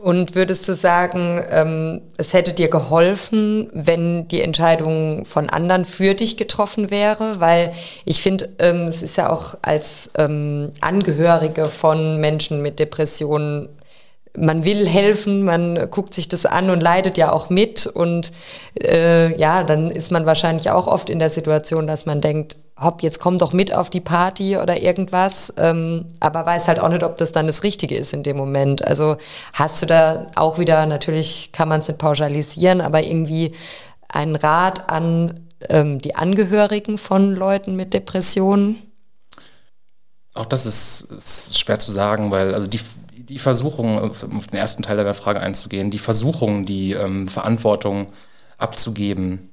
Und 0.00 0.36
würdest 0.36 0.68
du 0.68 0.74
sagen, 0.74 1.44
ähm, 1.50 2.02
es 2.18 2.32
hätte 2.32 2.52
dir 2.52 2.68
geholfen, 2.68 3.68
wenn 3.72 4.28
die 4.28 4.42
Entscheidung 4.42 5.24
von 5.24 5.50
anderen 5.50 5.84
für 5.84 6.14
dich 6.14 6.36
getroffen 6.36 6.92
wäre? 6.92 7.40
Weil 7.40 7.72
ich 8.04 8.22
finde, 8.22 8.50
ähm, 8.60 8.82
es 8.82 9.02
ist 9.02 9.16
ja 9.16 9.28
auch 9.28 9.56
als 9.62 10.10
ähm, 10.16 10.70
Angehörige 10.80 11.66
von 11.66 12.20
Menschen 12.20 12.62
mit 12.62 12.78
Depressionen 12.78 13.68
man 14.36 14.64
will 14.64 14.86
helfen, 14.86 15.44
man 15.44 15.90
guckt 15.90 16.14
sich 16.14 16.28
das 16.28 16.46
an 16.46 16.70
und 16.70 16.82
leidet 16.82 17.18
ja 17.18 17.32
auch 17.32 17.50
mit. 17.50 17.86
Und 17.86 18.32
äh, 18.80 19.36
ja, 19.38 19.64
dann 19.64 19.90
ist 19.90 20.10
man 20.10 20.26
wahrscheinlich 20.26 20.70
auch 20.70 20.86
oft 20.86 21.10
in 21.10 21.18
der 21.18 21.30
Situation, 21.30 21.86
dass 21.86 22.06
man 22.06 22.20
denkt, 22.20 22.56
hopp, 22.80 23.02
jetzt 23.02 23.18
komm 23.18 23.38
doch 23.38 23.52
mit 23.52 23.74
auf 23.74 23.90
die 23.90 24.00
Party 24.00 24.56
oder 24.56 24.80
irgendwas, 24.80 25.52
ähm, 25.56 26.06
aber 26.20 26.46
weiß 26.46 26.68
halt 26.68 26.78
auch 26.78 26.88
nicht, 26.88 27.02
ob 27.02 27.16
das 27.16 27.32
dann 27.32 27.46
das 27.46 27.62
Richtige 27.62 27.96
ist 27.96 28.12
in 28.12 28.22
dem 28.22 28.36
Moment. 28.36 28.84
Also 28.84 29.16
hast 29.52 29.82
du 29.82 29.86
da 29.86 30.26
auch 30.36 30.58
wieder, 30.58 30.86
natürlich 30.86 31.50
kann 31.52 31.68
man 31.68 31.80
es 31.80 31.88
nicht 31.88 31.98
pauschalisieren, 31.98 32.80
aber 32.80 33.02
irgendwie 33.02 33.52
einen 34.08 34.36
Rat 34.36 34.88
an 34.90 35.48
ähm, 35.68 36.00
die 36.00 36.14
Angehörigen 36.14 36.98
von 36.98 37.34
Leuten 37.34 37.74
mit 37.74 37.94
Depressionen? 37.94 38.78
Auch 40.34 40.46
das 40.46 40.66
ist, 40.66 41.08
ist 41.16 41.58
schwer 41.58 41.80
zu 41.80 41.90
sagen, 41.90 42.30
weil 42.30 42.54
also 42.54 42.68
die, 42.68 42.80
die 43.28 43.38
Versuchung, 43.38 43.98
auf 43.98 44.20
den 44.22 44.58
ersten 44.58 44.82
Teil 44.82 44.96
deiner 44.96 45.14
Frage 45.14 45.40
einzugehen, 45.40 45.90
die 45.90 45.98
Versuchung, 45.98 46.64
die 46.64 46.92
ähm, 46.92 47.28
Verantwortung 47.28 48.08
abzugeben 48.56 49.50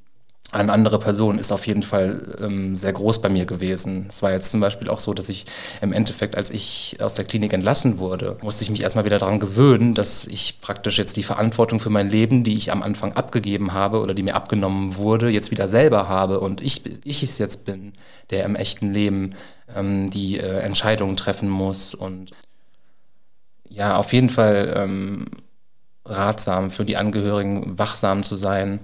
an 0.51 0.69
andere 0.69 0.99
Personen 0.99 1.39
ist 1.39 1.51
auf 1.51 1.67
jeden 1.67 1.83
Fall 1.83 2.37
ähm, 2.41 2.75
sehr 2.75 2.93
groß 2.93 3.21
bei 3.21 3.29
mir 3.29 3.45
gewesen. 3.45 4.05
Es 4.09 4.21
war 4.21 4.31
jetzt 4.31 4.51
zum 4.51 4.61
Beispiel 4.61 4.89
auch 4.89 4.99
so, 4.99 5.13
dass 5.13 5.27
ich 5.27 5.45
im 5.81 5.91
Endeffekt, 5.91 6.37
als 6.37 6.49
ich 6.49 6.97
aus 7.01 7.15
der 7.15 7.25
Klinik 7.25 7.51
entlassen 7.51 7.97
wurde, 7.99 8.37
musste 8.41 8.63
ich 8.63 8.69
mich 8.69 8.81
erstmal 8.81 9.05
wieder 9.05 9.19
daran 9.19 9.39
gewöhnen, 9.39 9.93
dass 9.93 10.25
ich 10.25 10.61
praktisch 10.61 10.97
jetzt 10.97 11.17
die 11.17 11.23
Verantwortung 11.23 11.79
für 11.79 11.89
mein 11.89 12.09
Leben, 12.09 12.43
die 12.43 12.55
ich 12.55 12.71
am 12.71 12.83
Anfang 12.83 13.13
abgegeben 13.13 13.73
habe 13.73 13.99
oder 13.99 14.13
die 14.13 14.23
mir 14.23 14.35
abgenommen 14.35 14.95
wurde, 14.95 15.29
jetzt 15.29 15.51
wieder 15.51 15.67
selber 15.67 16.07
habe 16.07 16.39
und 16.39 16.61
ich, 16.61 16.83
ich 17.03 17.23
es 17.23 17.37
jetzt 17.37 17.65
bin, 17.65 17.93
der 18.29 18.45
im 18.45 18.55
echten 18.55 18.93
Leben 18.93 19.31
ähm, 19.75 20.09
die 20.09 20.39
äh, 20.39 20.59
Entscheidungen 20.59 21.17
treffen 21.17 21.49
muss 21.49 21.95
und 21.95 22.31
ja, 23.69 23.97
auf 23.97 24.13
jeden 24.13 24.29
Fall 24.29 24.73
ähm, 24.75 25.25
ratsam 26.05 26.71
für 26.71 26.85
die 26.85 26.97
Angehörigen, 26.97 27.77
wachsam 27.79 28.23
zu 28.23 28.35
sein, 28.35 28.79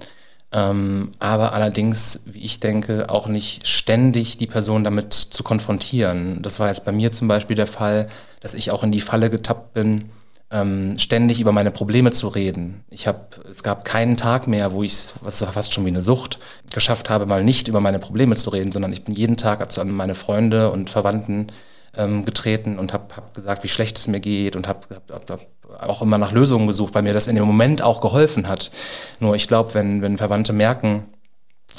Ähm, 0.54 1.14
aber 1.20 1.54
allerdings, 1.54 2.24
wie 2.26 2.40
ich 2.44 2.60
denke, 2.60 3.10
auch 3.10 3.28
nicht 3.28 3.68
ständig 3.68 4.38
die 4.38 4.48
Person 4.48 4.84
damit 4.84 5.14
zu 5.14 5.44
konfrontieren. 5.44 6.42
Das 6.42 6.60
war 6.60 6.68
jetzt 6.68 6.84
bei 6.84 6.92
mir 6.92 7.12
zum 7.14 7.28
Beispiel 7.30 7.56
der 7.56 7.68
Fall, 7.68 8.08
dass 8.42 8.54
ich 8.54 8.70
auch 8.72 8.84
in 8.84 8.92
die 8.92 9.00
Falle 9.00 9.30
getappt 9.30 9.74
bin, 9.74 10.10
ähm, 10.52 11.00
ständig 11.00 11.40
über 11.40 11.54
meine 11.54 11.72
Probleme 11.72 12.12
zu 12.12 12.28
reden. 12.28 12.84
Ich 12.90 13.08
habe, 13.08 13.20
es 13.50 13.64
gab 13.64 13.86
keinen 13.86 14.18
Tag 14.18 14.48
mehr, 14.48 14.74
wo 14.74 14.84
ich, 14.84 15.14
was 15.22 15.42
ist 15.42 15.50
fast 15.54 15.72
schon 15.72 15.86
wie 15.86 15.90
eine 15.90 16.02
Sucht, 16.02 16.40
geschafft 16.74 17.10
habe, 17.10 17.26
mal 17.26 17.44
nicht 17.46 17.70
über 17.70 17.80
meine 17.80 18.00
Probleme 18.00 18.36
zu 18.36 18.50
reden, 18.50 18.74
sondern 18.74 18.92
ich 18.92 19.06
bin 19.06 19.16
jeden 19.16 19.38
Tag 19.38 19.62
also 19.62 19.80
an 19.80 19.90
meine 19.92 20.16
Freunde 20.16 20.70
und 20.72 20.90
Verwandten 20.90 21.48
ähm, 21.96 22.26
getreten 22.26 22.80
und 22.80 22.94
habe 22.94 23.16
hab 23.16 23.34
gesagt, 23.34 23.64
wie 23.64 23.68
schlecht 23.68 23.98
es 23.98 24.08
mir 24.08 24.20
geht 24.20 24.56
und 24.56 24.68
habe 24.68 24.88
hab, 25.10 25.30
hab 25.30 25.48
auch 25.80 26.02
immer 26.02 26.18
nach 26.18 26.32
Lösungen 26.32 26.68
gesucht, 26.68 26.94
weil 26.94 27.04
mir 27.04 27.14
das 27.14 27.28
in 27.28 27.36
dem 27.36 27.46
Moment 27.46 27.82
auch 27.82 28.02
geholfen 28.02 28.48
hat. 28.48 28.72
Nur 29.20 29.36
ich 29.36 29.48
glaube, 29.48 29.74
wenn, 29.74 30.02
wenn 30.02 30.18
Verwandte 30.18 30.54
merken 30.54 31.06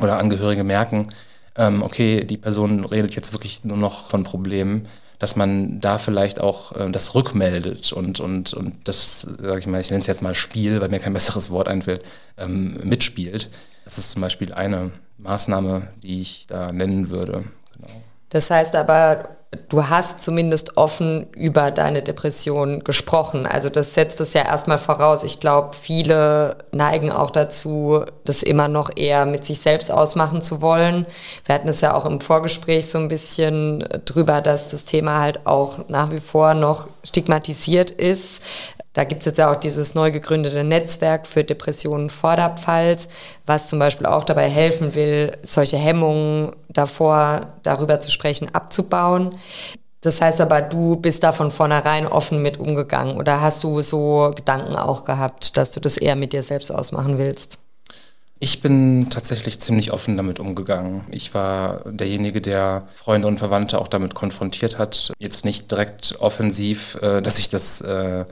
oder 0.00 0.18
Angehörige 0.18 0.64
merken, 0.64 1.12
ähm, 1.56 1.82
okay, 1.82 2.24
die 2.24 2.38
Person 2.38 2.84
redet 2.84 3.14
jetzt 3.14 3.32
wirklich 3.32 3.64
nur 3.64 3.76
noch 3.76 4.08
von 4.08 4.24
Problemen, 4.24 4.88
dass 5.18 5.36
man 5.36 5.80
da 5.80 5.98
vielleicht 5.98 6.40
auch 6.40 6.74
äh, 6.74 6.90
das 6.90 7.14
rückmeldet 7.14 7.92
und, 7.92 8.18
und, 8.20 8.54
und 8.54 8.88
das, 8.88 9.20
sage 9.20 9.60
ich 9.60 9.66
mal, 9.66 9.80
ich 9.80 9.90
nenne 9.90 10.00
es 10.00 10.06
jetzt 10.06 10.22
mal 10.22 10.34
Spiel, 10.34 10.80
weil 10.80 10.88
mir 10.88 10.98
kein 10.98 11.12
besseres 11.14 11.50
Wort 11.50 11.68
einfällt, 11.68 12.02
ähm, 12.38 12.78
mitspielt. 12.82 13.50
Das 13.84 13.98
ist 13.98 14.10
zum 14.10 14.22
Beispiel 14.22 14.52
eine 14.52 14.90
Maßnahme, 15.18 15.88
die 16.02 16.20
ich 16.20 16.46
da 16.48 16.72
nennen 16.72 17.10
würde. 17.10 17.44
Genau. 17.76 18.02
Das 18.32 18.50
heißt 18.50 18.76
aber, 18.76 19.28
du 19.68 19.90
hast 19.90 20.22
zumindest 20.22 20.78
offen 20.78 21.26
über 21.32 21.70
deine 21.70 22.02
Depression 22.02 22.82
gesprochen. 22.82 23.46
Also 23.46 23.68
das 23.68 23.92
setzt 23.92 24.22
es 24.22 24.32
ja 24.32 24.42
erstmal 24.46 24.78
voraus. 24.78 25.22
Ich 25.22 25.38
glaube, 25.38 25.76
viele 25.78 26.56
neigen 26.72 27.12
auch 27.12 27.30
dazu, 27.30 28.06
das 28.24 28.42
immer 28.42 28.68
noch 28.68 28.90
eher 28.96 29.26
mit 29.26 29.44
sich 29.44 29.60
selbst 29.60 29.92
ausmachen 29.92 30.40
zu 30.40 30.62
wollen. 30.62 31.04
Wir 31.44 31.54
hatten 31.54 31.68
es 31.68 31.82
ja 31.82 31.92
auch 31.92 32.06
im 32.06 32.22
Vorgespräch 32.22 32.88
so 32.88 32.96
ein 32.96 33.08
bisschen 33.08 33.84
drüber, 34.06 34.40
dass 34.40 34.70
das 34.70 34.86
Thema 34.86 35.20
halt 35.20 35.46
auch 35.46 35.88
nach 35.88 36.10
wie 36.10 36.20
vor 36.20 36.54
noch 36.54 36.88
stigmatisiert 37.04 37.90
ist. 37.90 38.42
Da 38.92 39.04
gibt 39.04 39.22
es 39.22 39.26
jetzt 39.26 39.38
ja 39.38 39.50
auch 39.50 39.56
dieses 39.56 39.94
neu 39.94 40.10
gegründete 40.10 40.64
Netzwerk 40.64 41.26
für 41.26 41.44
Depressionen 41.44 42.10
Vorderpfalz, 42.10 43.08
was 43.46 43.68
zum 43.68 43.78
Beispiel 43.78 44.06
auch 44.06 44.24
dabei 44.24 44.50
helfen 44.50 44.94
will, 44.94 45.36
solche 45.42 45.78
Hemmungen 45.78 46.52
davor, 46.68 47.54
darüber 47.62 48.00
zu 48.00 48.10
sprechen, 48.10 48.54
abzubauen. 48.54 49.36
Das 50.02 50.20
heißt 50.20 50.40
aber, 50.40 50.60
du 50.60 50.96
bist 50.96 51.22
da 51.22 51.32
von 51.32 51.50
vornherein 51.50 52.06
offen 52.06 52.42
mit 52.42 52.58
umgegangen 52.58 53.16
oder 53.16 53.40
hast 53.40 53.62
du 53.64 53.80
so 53.82 54.32
Gedanken 54.34 54.74
auch 54.74 55.04
gehabt, 55.04 55.56
dass 55.56 55.70
du 55.70 55.80
das 55.80 55.96
eher 55.96 56.16
mit 56.16 56.32
dir 56.32 56.42
selbst 56.42 56.70
ausmachen 56.70 57.18
willst? 57.18 57.60
Ich 58.40 58.60
bin 58.60 59.08
tatsächlich 59.08 59.60
ziemlich 59.60 59.92
offen 59.92 60.16
damit 60.16 60.40
umgegangen. 60.40 61.04
Ich 61.12 61.32
war 61.32 61.84
derjenige, 61.88 62.40
der 62.40 62.88
Freunde 62.96 63.28
und 63.28 63.38
Verwandte 63.38 63.78
auch 63.78 63.86
damit 63.86 64.16
konfrontiert 64.16 64.78
hat. 64.78 65.12
Jetzt 65.20 65.44
nicht 65.44 65.70
direkt 65.70 66.16
offensiv, 66.18 66.96
äh, 67.00 67.22
dass 67.22 67.38
ich 67.38 67.50
das 67.50 67.80
äh, 67.82 68.24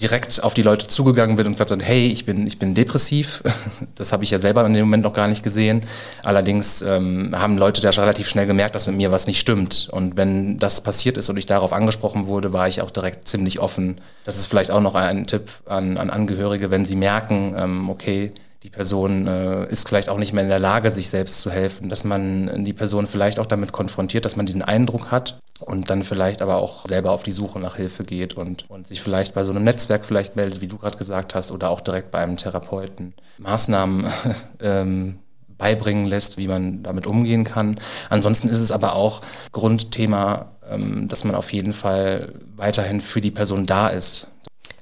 direkt 0.00 0.42
auf 0.42 0.52
die 0.52 0.62
Leute 0.62 0.88
zugegangen 0.88 1.36
bin 1.36 1.46
und 1.46 1.52
gesagt 1.52 1.70
hat, 1.70 1.82
hey, 1.82 2.08
ich 2.08 2.26
bin, 2.26 2.46
ich 2.46 2.58
bin 2.58 2.74
depressiv. 2.74 3.42
Das 3.94 4.12
habe 4.12 4.24
ich 4.24 4.30
ja 4.30 4.38
selber 4.38 4.64
in 4.66 4.74
dem 4.74 4.84
Moment 4.84 5.04
noch 5.04 5.14
gar 5.14 5.26
nicht 5.26 5.42
gesehen. 5.42 5.82
Allerdings 6.22 6.82
ähm, 6.82 7.34
haben 7.34 7.56
Leute 7.56 7.80
da 7.80 7.90
relativ 7.90 8.28
schnell 8.28 8.46
gemerkt, 8.46 8.74
dass 8.74 8.86
mit 8.86 8.96
mir 8.96 9.10
was 9.10 9.26
nicht 9.26 9.40
stimmt. 9.40 9.88
Und 9.90 10.16
wenn 10.16 10.58
das 10.58 10.82
passiert 10.82 11.16
ist 11.16 11.30
und 11.30 11.38
ich 11.38 11.46
darauf 11.46 11.72
angesprochen 11.72 12.26
wurde, 12.26 12.52
war 12.52 12.68
ich 12.68 12.82
auch 12.82 12.90
direkt 12.90 13.26
ziemlich 13.26 13.58
offen. 13.58 14.00
Das 14.24 14.36
ist 14.36 14.46
vielleicht 14.46 14.70
auch 14.70 14.80
noch 14.80 14.94
ein 14.94 15.26
Tipp 15.26 15.48
an, 15.64 15.96
an 15.96 16.10
Angehörige, 16.10 16.70
wenn 16.70 16.84
sie 16.84 16.96
merken, 16.96 17.54
ähm, 17.56 17.88
okay, 17.88 18.32
die 18.66 18.70
Person 18.70 19.28
äh, 19.28 19.68
ist 19.68 19.88
vielleicht 19.88 20.08
auch 20.08 20.18
nicht 20.18 20.32
mehr 20.32 20.42
in 20.42 20.48
der 20.48 20.58
Lage, 20.58 20.90
sich 20.90 21.08
selbst 21.08 21.40
zu 21.40 21.52
helfen, 21.52 21.88
dass 21.88 22.02
man 22.02 22.64
die 22.64 22.72
Person 22.72 23.06
vielleicht 23.06 23.38
auch 23.38 23.46
damit 23.46 23.70
konfrontiert, 23.70 24.24
dass 24.24 24.34
man 24.34 24.44
diesen 24.44 24.62
Eindruck 24.62 25.12
hat 25.12 25.38
und 25.60 25.88
dann 25.88 26.02
vielleicht 26.02 26.42
aber 26.42 26.56
auch 26.56 26.84
selber 26.84 27.12
auf 27.12 27.22
die 27.22 27.30
Suche 27.30 27.60
nach 27.60 27.76
Hilfe 27.76 28.02
geht 28.02 28.34
und, 28.34 28.68
und 28.68 28.88
sich 28.88 29.00
vielleicht 29.00 29.34
bei 29.34 29.44
so 29.44 29.52
einem 29.52 29.62
Netzwerk 29.62 30.04
vielleicht 30.04 30.34
meldet, 30.34 30.60
wie 30.60 30.66
du 30.66 30.78
gerade 30.78 30.98
gesagt 30.98 31.36
hast, 31.36 31.52
oder 31.52 31.70
auch 31.70 31.80
direkt 31.80 32.10
bei 32.10 32.18
einem 32.18 32.36
Therapeuten 32.36 33.14
Maßnahmen 33.38 34.06
ähm, 34.60 35.20
beibringen 35.56 36.06
lässt, 36.06 36.36
wie 36.36 36.48
man 36.48 36.82
damit 36.82 37.06
umgehen 37.06 37.44
kann. 37.44 37.78
Ansonsten 38.10 38.48
ist 38.48 38.60
es 38.60 38.72
aber 38.72 38.96
auch 38.96 39.22
Grundthema, 39.52 40.46
ähm, 40.68 41.06
dass 41.06 41.22
man 41.22 41.36
auf 41.36 41.52
jeden 41.52 41.72
Fall 41.72 42.32
weiterhin 42.56 43.00
für 43.00 43.20
die 43.20 43.30
Person 43.30 43.64
da 43.64 43.86
ist 43.90 44.26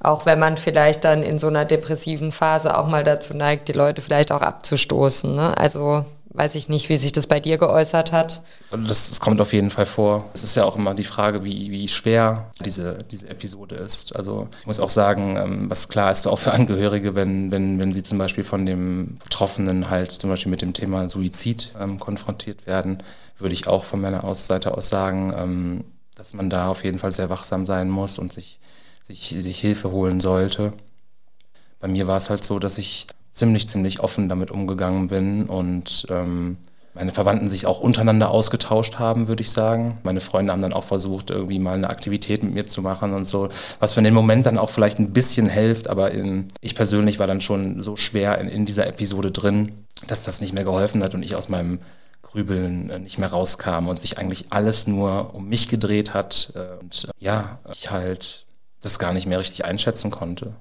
auch 0.04 0.26
wenn 0.26 0.38
man 0.38 0.56
vielleicht 0.56 1.04
dann 1.04 1.23
in 1.23 1.38
so 1.38 1.49
einer 1.49 1.64
depressiven 1.64 2.30
Phase 2.30 2.78
auch 2.78 2.87
mal 2.87 3.04
dazu 3.04 3.34
neigt, 3.34 3.68
die 3.68 3.73
Leute 3.73 4.02
vielleicht 4.02 4.32
auch 4.32 4.42
abzustoßen. 4.42 5.34
Ne? 5.34 5.56
Also 5.56 6.04
weiß 6.34 6.56
ich 6.56 6.68
nicht, 6.68 6.88
wie 6.88 6.96
sich 6.96 7.12
das 7.12 7.28
bei 7.28 7.38
dir 7.38 7.58
geäußert 7.58 8.11
hat. 8.11 8.42
Das, 8.70 9.08
das, 9.08 9.20
kommt 9.20 9.40
auf 9.40 9.52
jeden 9.52 9.70
Fall 9.70 9.87
vor. 9.87 10.25
Es 10.34 10.42
ist 10.42 10.56
ja 10.56 10.64
auch 10.64 10.75
immer 10.75 10.92
die 10.94 11.04
Frage, 11.04 11.44
wie, 11.44 11.70
wie 11.70 11.87
schwer 11.87 12.50
diese, 12.64 12.99
diese 13.11 13.30
Episode 13.30 13.76
ist. 13.76 14.14
Also 14.16 14.49
ich 14.61 14.66
muss 14.66 14.80
auch 14.80 14.88
sagen, 14.88 15.37
ähm, 15.37 15.70
was 15.70 15.88
klar 15.88 16.11
ist 16.11 16.26
auch 16.26 16.38
für 16.38 16.52
Angehörige, 16.52 17.14
wenn, 17.14 17.52
wenn, 17.52 17.78
wenn 17.78 17.92
sie 17.92 18.02
zum 18.02 18.18
Beispiel 18.18 18.42
von 18.42 18.66
dem 18.66 19.16
Betroffenen 19.23 19.90
halt 19.90 20.11
zum 20.11 20.28
Beispiel 20.28 20.50
mit 20.50 20.61
dem 20.61 20.73
Thema 20.73 21.08
Suizid 21.08 21.70
ähm, 21.80 22.00
konfrontiert 22.00 22.66
werden, 22.66 23.02
würde 23.38 23.54
ich 23.54 23.68
auch 23.68 23.84
von 23.84 24.00
meiner 24.00 24.34
Seite 24.34 24.76
aus 24.76 24.88
sagen, 24.88 25.32
ähm, 25.37 25.84
dass 26.16 26.34
man 26.34 26.50
da 26.50 26.68
auf 26.68 26.82
jeden 26.84 26.99
Fall 26.99 27.12
sehr 27.12 27.30
wachsam 27.30 27.64
sein 27.64 27.88
muss 27.88 28.18
und 28.18 28.32
sich 28.32 28.58
sich, 29.04 29.34
sich 29.38 29.61
Hilfe 29.61 29.92
holen 29.92 30.18
sollte. 30.18 30.73
Bei 31.78 31.88
mir 31.88 32.06
war 32.06 32.16
es 32.16 32.30
halt 32.30 32.42
so, 32.42 32.58
dass 32.58 32.78
ich 32.78 33.06
ziemlich, 33.30 33.68
ziemlich 33.68 34.00
offen 34.00 34.28
damit 34.28 34.50
umgegangen 34.50 35.08
bin 35.08 35.44
und 35.44 36.06
ähm, 36.08 36.56
meine 36.94 37.11
Verwandten 37.11 37.49
sich 37.49 37.66
auch 37.66 37.80
untereinander 37.80 38.30
ausgetauscht 38.30 39.00
haben, 39.00 39.26
würde 39.26 39.42
ich 39.42 39.50
sagen. 39.50 39.99
Meine 40.04 40.20
Freunde 40.20 40.52
haben 40.52 40.62
dann 40.62 40.73
auch 40.73 40.84
versucht, 40.84 41.30
irgendwie 41.30 41.58
mal 41.58 41.75
eine 41.75 41.90
Aktivität 41.90 42.44
mit 42.44 42.54
mir 42.54 42.66
zu 42.66 42.82
machen 42.82 43.12
und 43.12 43.26
so, 43.26 43.49
was 43.80 43.94
für 43.94 44.02
den 44.02 44.14
Moment 44.14 44.46
dann 44.46 44.58
auch 44.58 44.70
vielleicht 44.70 45.00
ein 45.00 45.12
bisschen 45.12 45.49
hilft, 45.49 45.88
aber 45.88 46.12
in, 46.12 46.49
ich 46.61 46.76
persönlich 46.76 47.18
war 47.18 47.26
dann 47.26 47.40
schon 47.40 47.82
so 47.82 47.96
schwer 47.96 48.38
in, 48.38 48.49
in, 48.49 48.64
dieser 48.64 48.87
Episode 48.87 49.32
drin, 49.32 49.73
dass 50.06 50.25
das 50.25 50.40
nicht 50.40 50.54
mehr 50.54 50.64
geholfen 50.64 51.02
hat 51.02 51.14
und 51.14 51.25
ich 51.25 51.34
aus 51.34 51.49
meinem 51.49 51.80
Grübeln 52.23 52.88
äh, 52.88 53.00
nicht 53.00 53.18
mehr 53.18 53.30
rauskam 53.30 53.88
und 53.88 53.99
sich 53.99 54.16
eigentlich 54.16 54.46
alles 54.50 54.87
nur 54.87 55.34
um 55.34 55.49
mich 55.49 55.68
gedreht 55.68 56.14
hat 56.14 56.52
äh, 56.54 56.80
und 56.80 57.08
äh, 57.08 57.25
ja, 57.25 57.58
ich 57.73 57.90
halt 57.90 58.43
das 58.85 58.99
gar 58.99 59.12
nicht 59.12 59.26
mehr 59.26 59.38
richtig 59.38 59.64
einschätzen 59.64 60.11
konnte. 60.11 60.55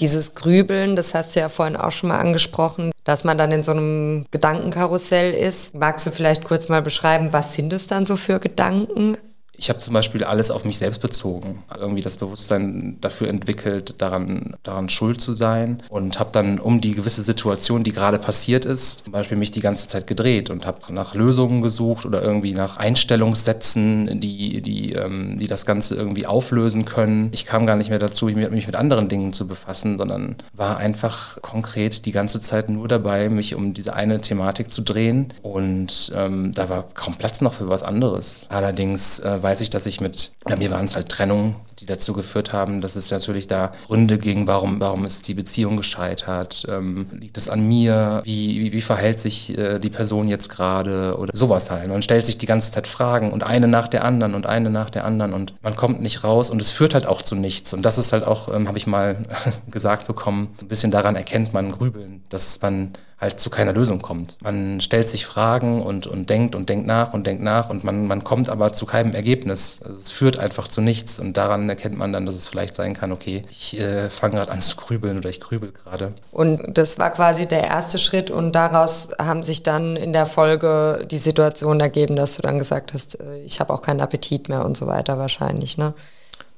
Dieses 0.00 0.34
Grübeln, 0.34 0.96
das 0.96 1.14
hast 1.14 1.34
du 1.34 1.40
ja 1.40 1.48
vorhin 1.48 1.76
auch 1.76 1.92
schon 1.92 2.08
mal 2.08 2.18
angesprochen, 2.18 2.90
dass 3.04 3.24
man 3.24 3.38
dann 3.38 3.52
in 3.52 3.62
so 3.62 3.72
einem 3.72 4.26
Gedankenkarussell 4.30 5.32
ist. 5.32 5.74
Magst 5.74 6.06
du 6.06 6.10
vielleicht 6.10 6.44
kurz 6.44 6.68
mal 6.68 6.82
beschreiben, 6.82 7.32
was 7.32 7.54
sind 7.54 7.72
es 7.72 7.86
dann 7.86 8.06
so 8.06 8.16
für 8.16 8.38
Gedanken? 8.38 9.16
Ich 9.58 9.68
habe 9.70 9.80
zum 9.80 9.92
Beispiel 9.92 10.22
alles 10.22 10.52
auf 10.52 10.64
mich 10.64 10.78
selbst 10.78 11.02
bezogen, 11.02 11.64
irgendwie 11.76 12.00
das 12.00 12.16
Bewusstsein 12.16 12.96
dafür 13.00 13.28
entwickelt, 13.28 13.96
daran, 13.98 14.56
daran 14.62 14.88
schuld 14.88 15.20
zu 15.20 15.32
sein 15.32 15.82
und 15.88 16.20
habe 16.20 16.30
dann 16.32 16.60
um 16.60 16.80
die 16.80 16.92
gewisse 16.92 17.22
Situation, 17.22 17.82
die 17.82 17.92
gerade 17.92 18.20
passiert 18.20 18.64
ist, 18.64 19.04
zum 19.04 19.12
Beispiel 19.12 19.36
mich 19.36 19.50
die 19.50 19.60
ganze 19.60 19.88
Zeit 19.88 20.06
gedreht 20.06 20.50
und 20.50 20.64
habe 20.64 20.78
nach 20.92 21.14
Lösungen 21.14 21.60
gesucht 21.60 22.06
oder 22.06 22.22
irgendwie 22.22 22.52
nach 22.52 22.76
Einstellungssätzen, 22.76 24.20
die, 24.20 24.62
die, 24.62 24.92
ähm, 24.92 25.38
die 25.40 25.48
das 25.48 25.66
Ganze 25.66 25.96
irgendwie 25.96 26.26
auflösen 26.26 26.84
können. 26.84 27.30
Ich 27.32 27.44
kam 27.44 27.66
gar 27.66 27.74
nicht 27.74 27.90
mehr 27.90 27.98
dazu, 27.98 28.26
mich 28.26 28.66
mit 28.66 28.76
anderen 28.76 29.08
Dingen 29.08 29.32
zu 29.32 29.48
befassen, 29.48 29.98
sondern 29.98 30.36
war 30.52 30.76
einfach 30.76 31.42
konkret 31.42 32.06
die 32.06 32.12
ganze 32.12 32.40
Zeit 32.40 32.68
nur 32.68 32.86
dabei, 32.86 33.28
mich 33.28 33.56
um 33.56 33.74
diese 33.74 33.94
eine 33.94 34.20
Thematik 34.20 34.70
zu 34.70 34.82
drehen 34.82 35.32
und 35.42 36.12
ähm, 36.14 36.52
da 36.54 36.68
war 36.68 36.84
kaum 36.94 37.16
Platz 37.16 37.40
noch 37.40 37.54
für 37.54 37.68
was 37.68 37.82
anderes. 37.82 38.46
Allerdings 38.50 39.18
äh, 39.18 39.42
weiß 39.48 39.62
ich, 39.62 39.70
dass 39.70 39.86
ich 39.86 40.02
mit, 40.02 40.32
ja, 40.46 40.56
mir 40.56 40.70
waren 40.70 40.84
es 40.84 40.94
halt 40.94 41.08
Trennungen, 41.08 41.56
die 41.78 41.86
dazu 41.86 42.12
geführt 42.12 42.52
haben, 42.52 42.82
dass 42.82 42.96
es 42.96 43.10
natürlich 43.10 43.46
da 43.46 43.72
Gründe 43.86 44.18
ging, 44.18 44.46
warum, 44.46 44.78
warum 44.78 45.06
ist 45.06 45.26
die 45.26 45.32
Beziehung 45.32 45.78
gescheitert, 45.78 46.66
ähm, 46.68 47.06
liegt 47.12 47.38
es 47.38 47.48
an 47.48 47.66
mir, 47.66 48.20
wie, 48.24 48.60
wie, 48.60 48.72
wie 48.74 48.80
verhält 48.82 49.18
sich 49.18 49.56
äh, 49.56 49.78
die 49.78 49.88
Person 49.88 50.28
jetzt 50.28 50.50
gerade 50.50 51.16
oder 51.18 51.34
sowas 51.34 51.70
halt. 51.70 51.88
Man 51.88 52.02
stellt 52.02 52.26
sich 52.26 52.36
die 52.36 52.44
ganze 52.44 52.72
Zeit 52.72 52.86
Fragen 52.86 53.32
und 53.32 53.42
eine 53.42 53.68
nach 53.68 53.88
der 53.88 54.04
anderen 54.04 54.34
und 54.34 54.44
eine 54.44 54.68
nach 54.68 54.90
der 54.90 55.06
anderen 55.06 55.32
und 55.32 55.54
man 55.62 55.74
kommt 55.76 56.02
nicht 56.02 56.24
raus 56.24 56.50
und 56.50 56.60
es 56.60 56.70
führt 56.70 56.92
halt 56.92 57.06
auch 57.06 57.22
zu 57.22 57.34
nichts. 57.34 57.72
Und 57.72 57.82
das 57.82 57.96
ist 57.96 58.12
halt 58.12 58.24
auch, 58.24 58.54
ähm, 58.54 58.68
habe 58.68 58.76
ich 58.76 58.86
mal 58.86 59.16
gesagt 59.70 60.06
bekommen, 60.06 60.48
ein 60.60 60.68
bisschen 60.68 60.90
daran 60.90 61.16
erkennt 61.16 61.54
man 61.54 61.72
Grübeln, 61.72 62.22
dass 62.28 62.60
man 62.60 62.92
halt 63.20 63.40
zu 63.40 63.50
keiner 63.50 63.72
Lösung 63.72 64.00
kommt. 64.00 64.38
Man 64.42 64.80
stellt 64.80 65.08
sich 65.08 65.26
Fragen 65.26 65.82
und, 65.82 66.06
und 66.06 66.30
denkt 66.30 66.54
und 66.54 66.68
denkt 66.68 66.86
nach 66.86 67.12
und 67.12 67.26
denkt 67.26 67.42
nach 67.42 67.68
und 67.68 67.82
man, 67.82 68.06
man 68.06 68.22
kommt 68.22 68.48
aber 68.48 68.72
zu 68.72 68.86
keinem 68.86 69.14
Ergebnis. 69.14 69.80
Es 69.80 70.10
führt 70.10 70.38
einfach 70.38 70.68
zu 70.68 70.80
nichts 70.80 71.18
und 71.18 71.36
daran 71.36 71.68
erkennt 71.68 71.98
man 71.98 72.12
dann, 72.12 72.26
dass 72.26 72.36
es 72.36 72.46
vielleicht 72.46 72.76
sein 72.76 72.94
kann, 72.94 73.10
okay, 73.10 73.42
ich 73.50 73.78
äh, 73.78 74.08
fange 74.08 74.36
gerade 74.36 74.52
an 74.52 74.60
zu 74.60 74.76
grübeln 74.76 75.18
oder 75.18 75.28
ich 75.28 75.40
grübel 75.40 75.72
gerade. 75.72 76.12
Und 76.30 76.78
das 76.78 76.98
war 76.98 77.10
quasi 77.10 77.46
der 77.46 77.64
erste 77.64 77.98
Schritt 77.98 78.30
und 78.30 78.52
daraus 78.52 79.08
haben 79.20 79.42
sich 79.42 79.64
dann 79.64 79.96
in 79.96 80.12
der 80.12 80.26
Folge 80.26 81.04
die 81.10 81.18
Situation 81.18 81.80
ergeben, 81.80 82.14
dass 82.14 82.36
du 82.36 82.42
dann 82.42 82.58
gesagt 82.58 82.94
hast, 82.94 83.20
äh, 83.20 83.38
ich 83.40 83.58
habe 83.58 83.72
auch 83.72 83.82
keinen 83.82 84.00
Appetit 84.00 84.48
mehr 84.48 84.64
und 84.64 84.76
so 84.76 84.86
weiter 84.86 85.18
wahrscheinlich, 85.18 85.76
ne? 85.76 85.94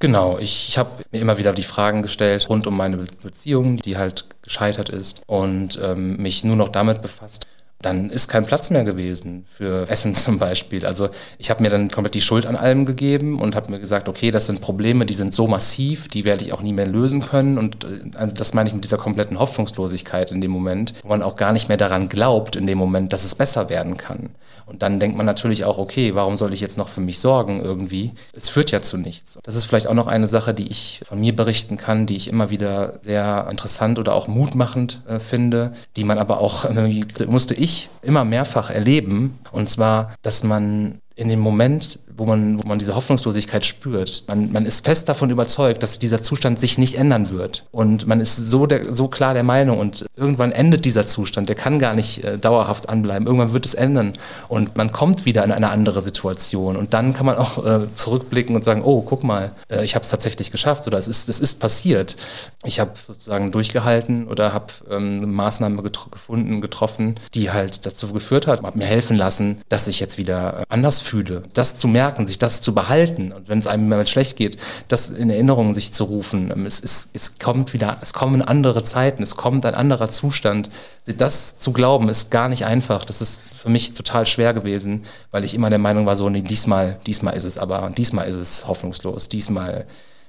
Genau, 0.01 0.39
ich, 0.39 0.71
ich 0.71 0.79
habe 0.79 0.91
mir 1.13 1.21
immer 1.21 1.37
wieder 1.37 1.53
die 1.53 1.63
Fragen 1.63 2.01
gestellt 2.01 2.49
rund 2.49 2.67
um 2.67 2.75
meine 2.75 2.97
Beziehung, 2.97 3.77
die 3.77 3.99
halt 3.99 4.25
gescheitert 4.41 4.89
ist 4.89 5.21
und 5.27 5.79
ähm, 5.83 6.17
mich 6.17 6.43
nur 6.43 6.57
noch 6.57 6.71
damit 6.71 7.03
befasst, 7.03 7.47
dann 7.83 8.09
ist 8.09 8.29
kein 8.29 8.47
Platz 8.47 8.71
mehr 8.71 8.85
gewesen 8.85 9.45
für 9.47 9.87
Essen 9.91 10.15
zum 10.17 10.39
Beispiel. 10.39 10.87
Also 10.87 11.11
ich 11.37 11.51
habe 11.51 11.63
mir 11.63 11.69
dann 11.69 11.91
komplett 11.91 12.15
die 12.15 12.23
Schuld 12.23 12.47
an 12.47 12.57
allem 12.57 12.87
gegeben 12.87 13.39
und 13.39 13.55
habe 13.55 13.71
mir 13.71 13.79
gesagt, 13.79 14.09
okay, 14.09 14.31
das 14.31 14.47
sind 14.47 14.63
Probleme, 14.63 15.05
die 15.05 15.13
sind 15.13 15.35
so 15.35 15.47
massiv, 15.47 16.09
die 16.09 16.25
werde 16.25 16.45
ich 16.45 16.55
auch 16.55 16.63
nie 16.63 16.73
mehr 16.73 16.87
lösen 16.87 17.21
können. 17.21 17.59
Und 17.59 17.85
äh, 17.85 18.17
also 18.17 18.35
das 18.35 18.55
meine 18.55 18.71
ich 18.71 18.75
mit 18.75 18.85
dieser 18.85 18.99
kompletten 18.99 19.39
Hoffnungslosigkeit 19.39 20.33
in 20.33 20.41
dem 20.41 20.51
Moment, 20.51 20.95
wo 21.03 21.09
man 21.09 21.23
auch 21.23 21.37
gar 21.37 21.53
nicht 21.53 21.69
mehr 21.69 21.77
daran 21.77 22.09
glaubt 22.09 22.57
in 22.57 22.67
dem 22.67 22.79
Moment, 22.79 23.13
dass 23.13 23.25
es 23.25 23.35
besser 23.35 23.69
werden 23.69 23.99
kann. 23.99 24.31
Und 24.71 24.83
dann 24.83 25.01
denkt 25.01 25.17
man 25.17 25.27
natürlich 25.27 25.65
auch, 25.65 25.79
okay, 25.79 26.15
warum 26.15 26.37
soll 26.37 26.53
ich 26.53 26.61
jetzt 26.61 26.79
noch 26.79 26.89
für 26.89 27.01
mich 27.01 27.19
sorgen 27.19 27.61
irgendwie? 27.61 28.13
Es 28.33 28.49
führt 28.49 28.71
ja 28.71 28.83
zu 28.83 28.97
nichts. 28.99 29.39
Das 29.43 29.57
ist 29.57 29.65
vielleicht 29.65 29.89
auch 29.89 29.95
noch 29.95 30.07
eine 30.07 30.29
Sache, 30.29 30.55
die 30.55 30.69
ich 30.69 31.01
von 31.03 31.19
mir 31.19 31.35
berichten 31.35 31.77
kann, 31.77 32.07
die 32.07 32.17
ich 32.17 32.29
immer 32.29 32.51
wieder 32.51 33.01
sehr 33.03 33.49
interessant 33.51 33.99
oder 33.99 34.15
auch 34.15 34.29
mutmachend 34.29 35.03
äh, 35.09 35.19
finde, 35.19 35.73
die 35.97 36.05
man 36.05 36.19
aber 36.19 36.41
auch, 36.41 36.65
irgendwie 36.65 37.05
musste 37.27 37.55
ich 37.55 37.89
immer 38.03 38.25
mehrfach 38.25 38.71
erleben. 38.71 39.39
Und 39.51 39.69
zwar, 39.69 40.15
dass 40.23 40.45
man 40.45 41.01
in 41.17 41.29
dem 41.29 41.41
Moment, 41.41 41.99
wo 42.21 42.27
man, 42.27 42.63
wo 42.63 42.69
man 42.69 42.79
diese 42.79 42.95
Hoffnungslosigkeit 42.95 43.65
spürt, 43.65 44.25
man, 44.29 44.53
man 44.53 44.67
ist 44.67 44.85
fest 44.85 45.09
davon 45.09 45.31
überzeugt, 45.31 45.83
dass 45.83 45.99
dieser 45.99 46.21
Zustand 46.21 46.61
sich 46.61 46.77
nicht 46.77 46.97
ändern 46.97 47.31
wird. 47.31 47.65
Und 47.73 48.07
man 48.07 48.21
ist 48.21 48.37
so, 48.37 48.67
der, 48.67 48.95
so 48.95 49.09
klar 49.09 49.33
der 49.33 49.43
Meinung 49.43 49.79
und 49.79 50.05
irgendwann 50.17 50.53
endet 50.53 50.85
dieser 50.85 51.07
Zustand, 51.07 51.49
der 51.49 51.57
kann 51.57 51.79
gar 51.79 51.95
nicht 51.95 52.23
äh, 52.23 52.37
dauerhaft 52.37 52.91
anbleiben. 52.91 53.27
Irgendwann 53.27 53.55
wird 53.55 53.65
es 53.65 53.73
ändern 53.73 54.13
und 54.49 54.77
man 54.77 54.93
kommt 54.93 55.25
wieder 55.25 55.43
in 55.45 55.51
eine 55.51 55.71
andere 55.71 56.03
Situation. 56.03 56.77
Und 56.77 56.93
dann 56.93 57.15
kann 57.15 57.25
man 57.25 57.37
auch 57.37 57.65
äh, 57.65 57.93
zurückblicken 57.95 58.55
und 58.55 58.65
sagen, 58.65 58.83
oh, 58.85 59.01
guck 59.01 59.25
mal, 59.25 59.53
äh, 59.71 59.83
ich 59.83 59.95
habe 59.95 60.03
es 60.03 60.11
tatsächlich 60.11 60.51
geschafft 60.51 60.87
oder 60.87 60.99
es 60.99 61.09
ist, 61.09 61.31
es 61.31 61.41
ist 61.41 61.59
passiert. 61.59 62.17
Ich 62.65 62.81
habe 62.81 62.93
sozusagen 63.03 63.51
durchgehalten 63.51 64.29
oder 64.29 64.53
habe 64.53 64.67
ähm, 64.91 65.19
eine 65.19 65.27
Maßnahme 65.27 65.83
getro 65.83 66.11
gefunden, 66.11 66.61
getroffen, 66.61 67.19
die 67.33 67.51
halt 67.51 67.87
dazu 67.87 68.13
geführt 68.13 68.47
hat, 68.47 68.63
hat 68.63 68.77
mir 68.77 68.85
helfen 68.85 69.17
lassen, 69.17 69.63
dass 69.71 69.89
ich 69.89 70.01
jetzt 70.01 70.19
wieder 70.19 70.61
äh, 70.61 70.65
anders 70.69 71.01
fühle, 71.01 71.45
das 71.55 71.79
zu 71.79 71.89
merken, 71.89 72.10
sich 72.27 72.39
das 72.39 72.61
zu 72.61 72.75
behalten 72.75 73.33
und 73.33 73.49
wenn 73.49 73.59
es 73.59 73.67
einem 73.67 73.89
mal 73.89 74.07
schlecht 74.07 74.37
geht, 74.37 74.59
das 74.89 75.11
in 75.11 75.31
Erinnerung 75.31 75.75
sich 75.75 75.93
zu 75.93 76.05
rufen. 76.05 76.51
Ähm, 76.51 76.67
es, 76.67 76.81
ist, 76.81 77.11
es 77.13 77.39
kommt 77.39 77.73
wieder, 77.73 77.99
es 78.01 78.13
kommen 78.13 78.43
andere 78.43 78.83
Zeiten, 78.83 79.23
es 79.23 79.37
kommt 79.37 79.67
ein 79.67 79.75
anderer 79.75 80.09
Zustand. 80.09 80.71
Das 81.07 81.59
zu 81.59 81.73
glauben 81.73 82.09
ist 82.09 82.31
gar 82.31 82.49
nicht 82.49 82.65
einfach. 82.65 83.05
Das 83.05 83.21
ist 83.21 83.47
für 83.49 83.69
mich 83.69 83.95
total 83.95 84.27
schwer 84.27 84.55
gewesen, 84.55 85.05
weil 85.31 85.45
ich 85.45 85.55
immer 85.55 85.71
der 85.71 85.79
Meinung 85.79 86.07
war, 86.07 86.17
so, 86.17 86.29
nee, 86.29 86.43
diesmal, 86.43 86.99
diesmal 87.07 87.35
ist 87.35 87.45
es 87.45 87.59
aber, 87.59 87.91
diesmal 87.97 88.29
ist 88.29 88.37
es 88.37 88.67
hoffnungslos, 88.67 89.29
diesmal 89.29 89.87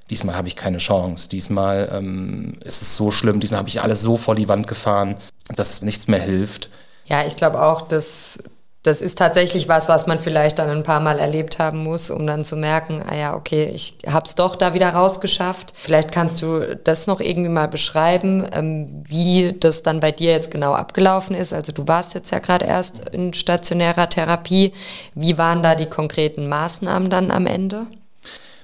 diesmal 0.09 0.35
habe 0.35 0.49
ich 0.49 0.57
keine 0.57 0.79
Chance, 0.79 1.29
diesmal 1.29 1.89
ähm, 1.93 2.57
ist 2.65 2.81
es 2.81 2.97
so 2.97 3.11
schlimm, 3.11 3.39
diesmal 3.39 3.59
habe 3.59 3.69
ich 3.69 3.81
alles 3.81 4.01
so 4.01 4.17
vor 4.17 4.35
die 4.35 4.49
Wand 4.49 4.67
gefahren, 4.67 5.15
dass 5.55 5.81
nichts 5.81 6.07
mehr 6.09 6.21
hilft. 6.21 6.69
Ja, 7.05 7.25
ich 7.25 7.37
glaube 7.37 7.61
auch, 7.61 7.81
dass 7.81 8.37
das 8.83 8.99
ist 9.01 9.17
tatsächlich 9.17 9.67
was, 9.67 9.89
was 9.89 10.07
man 10.07 10.19
vielleicht 10.19 10.57
dann 10.57 10.69
ein 10.69 10.83
paar 10.83 10.99
Mal 10.99 11.19
erlebt 11.19 11.59
haben 11.59 11.83
muss, 11.83 12.09
um 12.09 12.25
dann 12.25 12.43
zu 12.43 12.55
merken, 12.55 13.03
ah 13.07 13.15
ja, 13.15 13.35
okay, 13.35 13.71
ich 13.73 13.97
hab's 14.07 14.33
doch 14.33 14.55
da 14.55 14.73
wieder 14.73 14.89
rausgeschafft. 14.89 15.73
Vielleicht 15.75 16.11
kannst 16.11 16.41
du 16.41 16.77
das 16.83 17.05
noch 17.05 17.19
irgendwie 17.19 17.49
mal 17.49 17.67
beschreiben, 17.67 18.43
ähm, 18.51 19.03
wie 19.07 19.53
das 19.59 19.83
dann 19.83 19.99
bei 19.99 20.11
dir 20.11 20.31
jetzt 20.31 20.49
genau 20.49 20.73
abgelaufen 20.73 21.35
ist. 21.35 21.53
Also 21.53 21.71
du 21.71 21.87
warst 21.87 22.15
jetzt 22.15 22.31
ja 22.31 22.39
gerade 22.39 22.65
erst 22.65 23.09
in 23.09 23.33
stationärer 23.33 24.09
Therapie. 24.09 24.73
Wie 25.13 25.37
waren 25.37 25.61
da 25.61 25.75
die 25.75 25.85
konkreten 25.85 26.49
Maßnahmen 26.49 27.09
dann 27.09 27.29
am 27.29 27.45
Ende? 27.45 27.85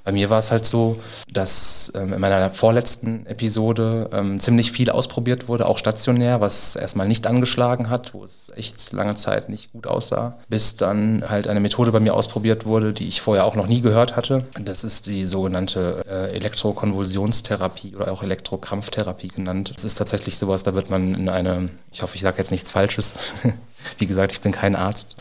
Bei 0.07 0.13
mir 0.13 0.29
war 0.29 0.39
es 0.39 0.51
halt 0.51 0.63
so, 0.63 1.01
dass 1.29 1.91
ähm, 1.93 2.13
in 2.13 2.21
meiner 2.21 2.49
vorletzten 2.49 3.25
Episode 3.25 4.09
ähm, 4.13 4.39
ziemlich 4.39 4.71
viel 4.71 4.89
ausprobiert 4.89 5.49
wurde, 5.49 5.65
auch 5.65 5.77
stationär, 5.77 6.39
was 6.39 6.77
erstmal 6.77 7.09
nicht 7.09 7.27
angeschlagen 7.27 7.89
hat, 7.89 8.13
wo 8.13 8.23
es 8.23 8.49
echt 8.55 8.93
lange 8.93 9.17
Zeit 9.17 9.49
nicht 9.49 9.73
gut 9.73 9.85
aussah, 9.85 10.37
bis 10.47 10.77
dann 10.77 11.25
halt 11.27 11.49
eine 11.49 11.59
Methode 11.59 11.91
bei 11.91 11.99
mir 11.99 12.13
ausprobiert 12.13 12.65
wurde, 12.65 12.93
die 12.93 13.05
ich 13.05 13.19
vorher 13.19 13.43
auch 13.43 13.57
noch 13.57 13.67
nie 13.67 13.81
gehört 13.81 14.15
hatte. 14.15 14.45
Das 14.57 14.85
ist 14.85 15.07
die 15.07 15.25
sogenannte 15.25 16.05
äh, 16.09 16.33
Elektrokonvulsionstherapie 16.37 17.97
oder 17.97 18.13
auch 18.13 18.23
Elektrokrampftherapie 18.23 19.27
genannt. 19.27 19.73
Das 19.75 19.83
ist 19.83 19.95
tatsächlich 19.95 20.37
sowas, 20.37 20.63
da 20.63 20.73
wird 20.73 20.89
man 20.89 21.15
in 21.15 21.27
eine, 21.27 21.67
ich 21.91 22.01
hoffe, 22.01 22.15
ich 22.15 22.21
sage 22.21 22.37
jetzt 22.37 22.51
nichts 22.51 22.71
Falsches, 22.71 23.33
Wie 23.97 24.07
gesagt, 24.07 24.31
ich 24.31 24.41
bin 24.41 24.51
kein 24.51 24.75
Arzt. 24.75 25.15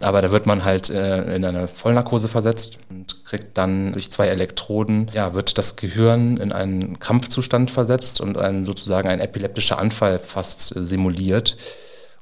Aber 0.00 0.22
da 0.22 0.30
wird 0.30 0.46
man 0.46 0.64
halt 0.64 0.90
äh, 0.90 1.34
in 1.34 1.44
eine 1.44 1.68
Vollnarkose 1.68 2.28
versetzt 2.28 2.78
und 2.88 3.24
kriegt 3.24 3.56
dann 3.58 3.92
durch 3.92 4.10
zwei 4.10 4.28
Elektroden, 4.28 5.10
ja, 5.12 5.34
wird 5.34 5.58
das 5.58 5.76
Gehirn 5.76 6.36
in 6.38 6.52
einen 6.52 6.98
Krampfzustand 6.98 7.70
versetzt 7.70 8.20
und 8.20 8.38
ein, 8.38 8.64
sozusagen 8.64 9.08
ein 9.08 9.20
epileptischer 9.20 9.78
Anfall 9.78 10.18
fast 10.18 10.74
äh, 10.74 10.84
simuliert. 10.84 11.56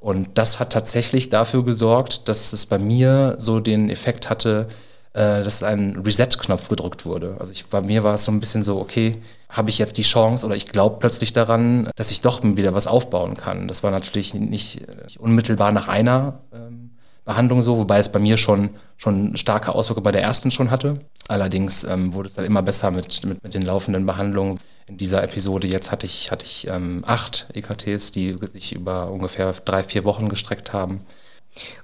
Und 0.00 0.38
das 0.38 0.60
hat 0.60 0.72
tatsächlich 0.72 1.28
dafür 1.28 1.64
gesorgt, 1.64 2.28
dass 2.28 2.52
es 2.52 2.66
bei 2.66 2.78
mir 2.78 3.36
so 3.38 3.60
den 3.60 3.90
Effekt 3.90 4.30
hatte, 4.30 4.68
äh, 5.14 5.42
dass 5.42 5.62
ein 5.62 6.00
Reset-Knopf 6.04 6.68
gedrückt 6.68 7.06
wurde. 7.06 7.36
Also 7.38 7.52
ich, 7.52 7.66
bei 7.66 7.80
mir 7.80 8.04
war 8.04 8.14
es 8.14 8.24
so 8.24 8.32
ein 8.32 8.40
bisschen 8.40 8.62
so, 8.62 8.78
okay, 8.78 9.20
habe 9.50 9.70
ich 9.70 9.78
jetzt 9.78 9.96
die 9.96 10.02
Chance 10.02 10.44
oder 10.44 10.56
ich 10.56 10.66
glaube 10.66 10.96
plötzlich 10.98 11.32
daran, 11.32 11.90
dass 11.96 12.10
ich 12.10 12.20
doch 12.20 12.42
wieder 12.42 12.74
was 12.74 12.86
aufbauen 12.86 13.34
kann. 13.34 13.66
Das 13.66 13.82
war 13.82 13.90
natürlich 13.90 14.34
nicht, 14.34 14.82
unmittelbar 15.18 15.72
nach 15.72 15.88
einer 15.88 16.40
ähm, 16.52 16.90
Behandlung 17.24 17.60
so, 17.60 17.78
wobei 17.78 17.98
es 17.98 18.10
bei 18.10 18.18
mir 18.18 18.36
schon, 18.36 18.70
schon 18.96 19.36
starke 19.36 19.74
Auswirkungen 19.74 20.04
bei 20.04 20.12
der 20.12 20.22
ersten 20.22 20.50
schon 20.50 20.70
hatte. 20.70 21.00
Allerdings 21.28 21.84
ähm, 21.84 22.14
wurde 22.14 22.28
es 22.28 22.34
dann 22.34 22.46
immer 22.46 22.62
besser 22.62 22.90
mit, 22.90 23.24
mit, 23.24 23.42
mit 23.42 23.54
den 23.54 23.62
laufenden 23.62 24.06
Behandlungen. 24.06 24.58
In 24.86 24.96
dieser 24.96 25.22
Episode 25.22 25.66
jetzt 25.66 25.92
hatte 25.92 26.06
ich, 26.06 26.30
hatte 26.30 26.46
ich 26.46 26.66
ähm, 26.68 27.02
acht 27.06 27.46
EKTs, 27.52 28.12
die 28.12 28.38
sich 28.42 28.74
über 28.74 29.10
ungefähr 29.10 29.52
drei, 29.52 29.82
vier 29.82 30.04
Wochen 30.04 30.30
gestreckt 30.30 30.72
haben. 30.72 31.00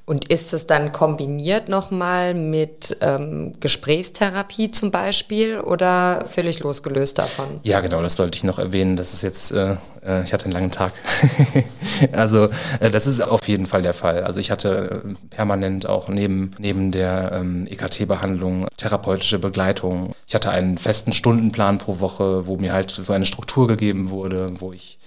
Und 0.06 0.30
ist 0.30 0.52
es 0.52 0.66
dann 0.66 0.92
kombiniert 0.92 1.70
nochmal 1.70 2.34
mit 2.34 2.98
ähm, 3.00 3.52
Gesprächstherapie 3.58 4.70
zum 4.70 4.90
Beispiel 4.90 5.58
oder 5.58 6.26
völlig 6.28 6.60
losgelöst 6.60 7.18
davon? 7.18 7.46
Ja, 7.62 7.80
genau, 7.80 8.02
das 8.02 8.16
sollte 8.16 8.37
ich 8.37 8.44
noch 8.44 8.58
erwähnen. 8.58 8.96
Das 8.96 9.14
ist 9.14 9.22
jetzt, 9.22 9.52
äh, 9.52 9.76
äh 10.04 10.22
ich 10.24 10.34
hatte 10.34 10.44
einen 10.44 10.52
langen 10.52 10.70
Tag. 10.70 10.92
also 12.12 12.50
äh, 12.80 12.90
das 12.90 13.06
ist 13.06 13.22
auf 13.22 13.48
jeden 13.48 13.64
Fall 13.64 13.80
der 13.80 13.94
Fall. 13.94 14.24
Also 14.24 14.40
ich 14.40 14.50
hatte 14.50 15.02
äh, 15.04 15.34
permanent 15.34 15.88
auch 15.88 16.08
neben, 16.08 16.50
neben 16.58 16.92
der 16.92 17.32
ähm, 17.32 17.66
EKT-Behandlung 17.66 18.68
therapeutische 18.76 19.38
Begleitung. 19.38 20.14
Ich 20.26 20.34
hatte 20.34 20.50
einen 20.50 20.76
festen 20.76 21.14
Stundenplan 21.14 21.78
pro 21.78 22.00
Woche, 22.00 22.46
wo 22.46 22.56
mir 22.56 22.74
halt 22.74 22.90
so 22.90 23.12
eine 23.14 23.24
Struktur 23.24 23.68
gegeben 23.68 24.10
wurde, 24.10 24.48
wo 24.60 24.74
ich 24.74 24.98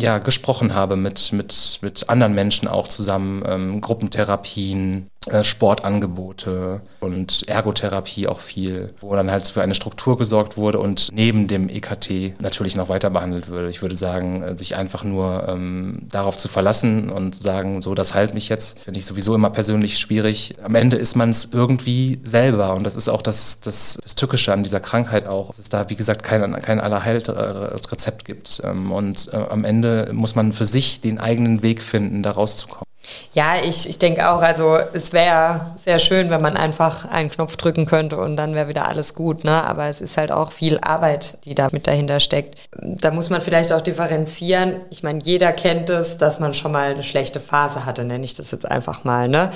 ja, 0.00 0.18
gesprochen 0.18 0.74
habe 0.74 0.96
mit, 0.96 1.32
mit, 1.32 1.78
mit 1.82 2.08
anderen 2.08 2.34
Menschen 2.34 2.68
auch 2.68 2.88
zusammen, 2.88 3.42
ähm, 3.46 3.80
Gruppentherapien, 3.80 5.10
Sportangebote 5.42 6.80
und 7.00 7.48
Ergotherapie 7.48 8.28
auch 8.28 8.40
viel, 8.40 8.90
wo 9.00 9.14
dann 9.14 9.30
halt 9.30 9.46
für 9.46 9.62
eine 9.62 9.74
Struktur 9.74 10.16
gesorgt 10.16 10.56
wurde 10.56 10.78
und 10.78 11.08
neben 11.12 11.48
dem 11.48 11.68
EKT 11.68 12.40
natürlich 12.40 12.76
noch 12.76 12.88
weiter 12.88 13.10
behandelt 13.10 13.48
würde. 13.48 13.68
Ich 13.68 13.82
würde 13.82 13.96
sagen, 13.96 14.42
äh, 14.42 14.56
sich 14.56 14.76
einfach 14.76 15.04
nur 15.04 15.48
ähm, 15.48 16.00
darauf 16.08 16.36
zu 16.36 16.48
verlassen 16.48 17.10
und 17.10 17.34
sagen, 17.34 17.82
so, 17.82 17.94
das 17.94 18.14
heilt 18.14 18.34
mich 18.34 18.48
jetzt, 18.48 18.80
finde 18.80 18.98
ich 18.98 19.06
sowieso 19.06 19.34
immer 19.34 19.50
persönlich 19.50 19.98
schwierig. 19.98 20.54
Am 20.62 20.74
Ende 20.74 20.96
ist 20.96 21.16
man 21.16 21.30
es 21.30 21.48
irgendwie 21.52 22.20
selber 22.22 22.74
und 22.74 22.84
das 22.84 22.96
ist 22.96 23.08
auch 23.08 23.22
das, 23.22 23.60
das, 23.60 23.98
das 24.02 24.14
Tückische 24.14 24.52
an 24.52 24.62
dieser 24.62 24.80
Krankheit 24.80 25.26
auch, 25.26 25.48
dass 25.48 25.58
es 25.58 25.68
da, 25.68 25.88
wie 25.90 25.96
gesagt, 25.96 26.22
kein, 26.22 26.60
kein 26.62 26.80
Allerheilrezept 26.80 28.24
gibt. 28.24 28.62
Ähm, 28.64 28.92
und 28.92 29.30
äh, 29.32 29.36
am 29.36 29.64
Ende 29.64 30.10
muss 30.12 30.34
man 30.34 30.52
für 30.52 30.64
sich 30.64 31.00
den 31.00 31.18
eigenen 31.18 31.62
Weg 31.62 31.82
finden, 31.82 32.22
da 32.22 32.32
rauszukommen. 32.32 32.85
Ja, 33.34 33.56
ich, 33.62 33.88
ich 33.88 33.98
denke 33.98 34.30
auch, 34.30 34.42
also 34.42 34.78
es 34.92 35.12
wäre 35.12 35.72
sehr 35.76 35.98
schön, 35.98 36.30
wenn 36.30 36.40
man 36.40 36.56
einfach 36.56 37.04
einen 37.04 37.30
Knopf 37.30 37.56
drücken 37.56 37.86
könnte 37.86 38.16
und 38.16 38.36
dann 38.36 38.54
wäre 38.54 38.68
wieder 38.68 38.88
alles 38.88 39.14
gut, 39.14 39.44
ne? 39.44 39.64
Aber 39.64 39.86
es 39.86 40.00
ist 40.00 40.16
halt 40.16 40.32
auch 40.32 40.52
viel 40.52 40.78
Arbeit, 40.80 41.38
die 41.44 41.54
da 41.54 41.68
mit 41.70 41.86
dahinter 41.86 42.20
steckt. 42.20 42.56
Da 42.80 43.10
muss 43.10 43.30
man 43.30 43.40
vielleicht 43.40 43.72
auch 43.72 43.80
differenzieren. 43.80 44.80
Ich 44.90 45.02
meine, 45.02 45.20
jeder 45.22 45.52
kennt 45.52 45.90
es, 45.90 46.18
dass 46.18 46.40
man 46.40 46.54
schon 46.54 46.72
mal 46.72 46.92
eine 46.92 47.02
schlechte 47.02 47.40
Phase 47.40 47.84
hatte, 47.84 48.04
nenne 48.04 48.24
ich 48.24 48.34
das 48.34 48.50
jetzt 48.50 48.70
einfach 48.70 49.04
mal, 49.04 49.28
ne? 49.28 49.50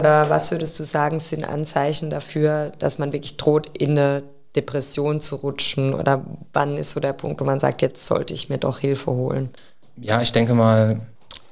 Oder 0.00 0.30
was 0.30 0.50
würdest 0.50 0.78
du 0.78 0.84
sagen, 0.84 1.20
sind 1.20 1.44
Anzeichen 1.44 2.10
dafür, 2.10 2.72
dass 2.78 2.98
man 2.98 3.12
wirklich 3.12 3.36
droht, 3.36 3.76
in 3.76 3.92
eine 3.92 4.22
Depression 4.56 5.20
zu 5.20 5.36
rutschen? 5.36 5.94
Oder 5.94 6.24
wann 6.52 6.76
ist 6.76 6.92
so 6.92 7.00
der 7.00 7.12
Punkt, 7.12 7.40
wo 7.40 7.44
man 7.44 7.60
sagt, 7.60 7.82
jetzt 7.82 8.06
sollte 8.06 8.34
ich 8.34 8.48
mir 8.48 8.58
doch 8.58 8.78
Hilfe 8.78 9.10
holen? 9.10 9.50
Ja, 9.96 10.20
ich 10.20 10.32
denke 10.32 10.54
mal, 10.54 11.00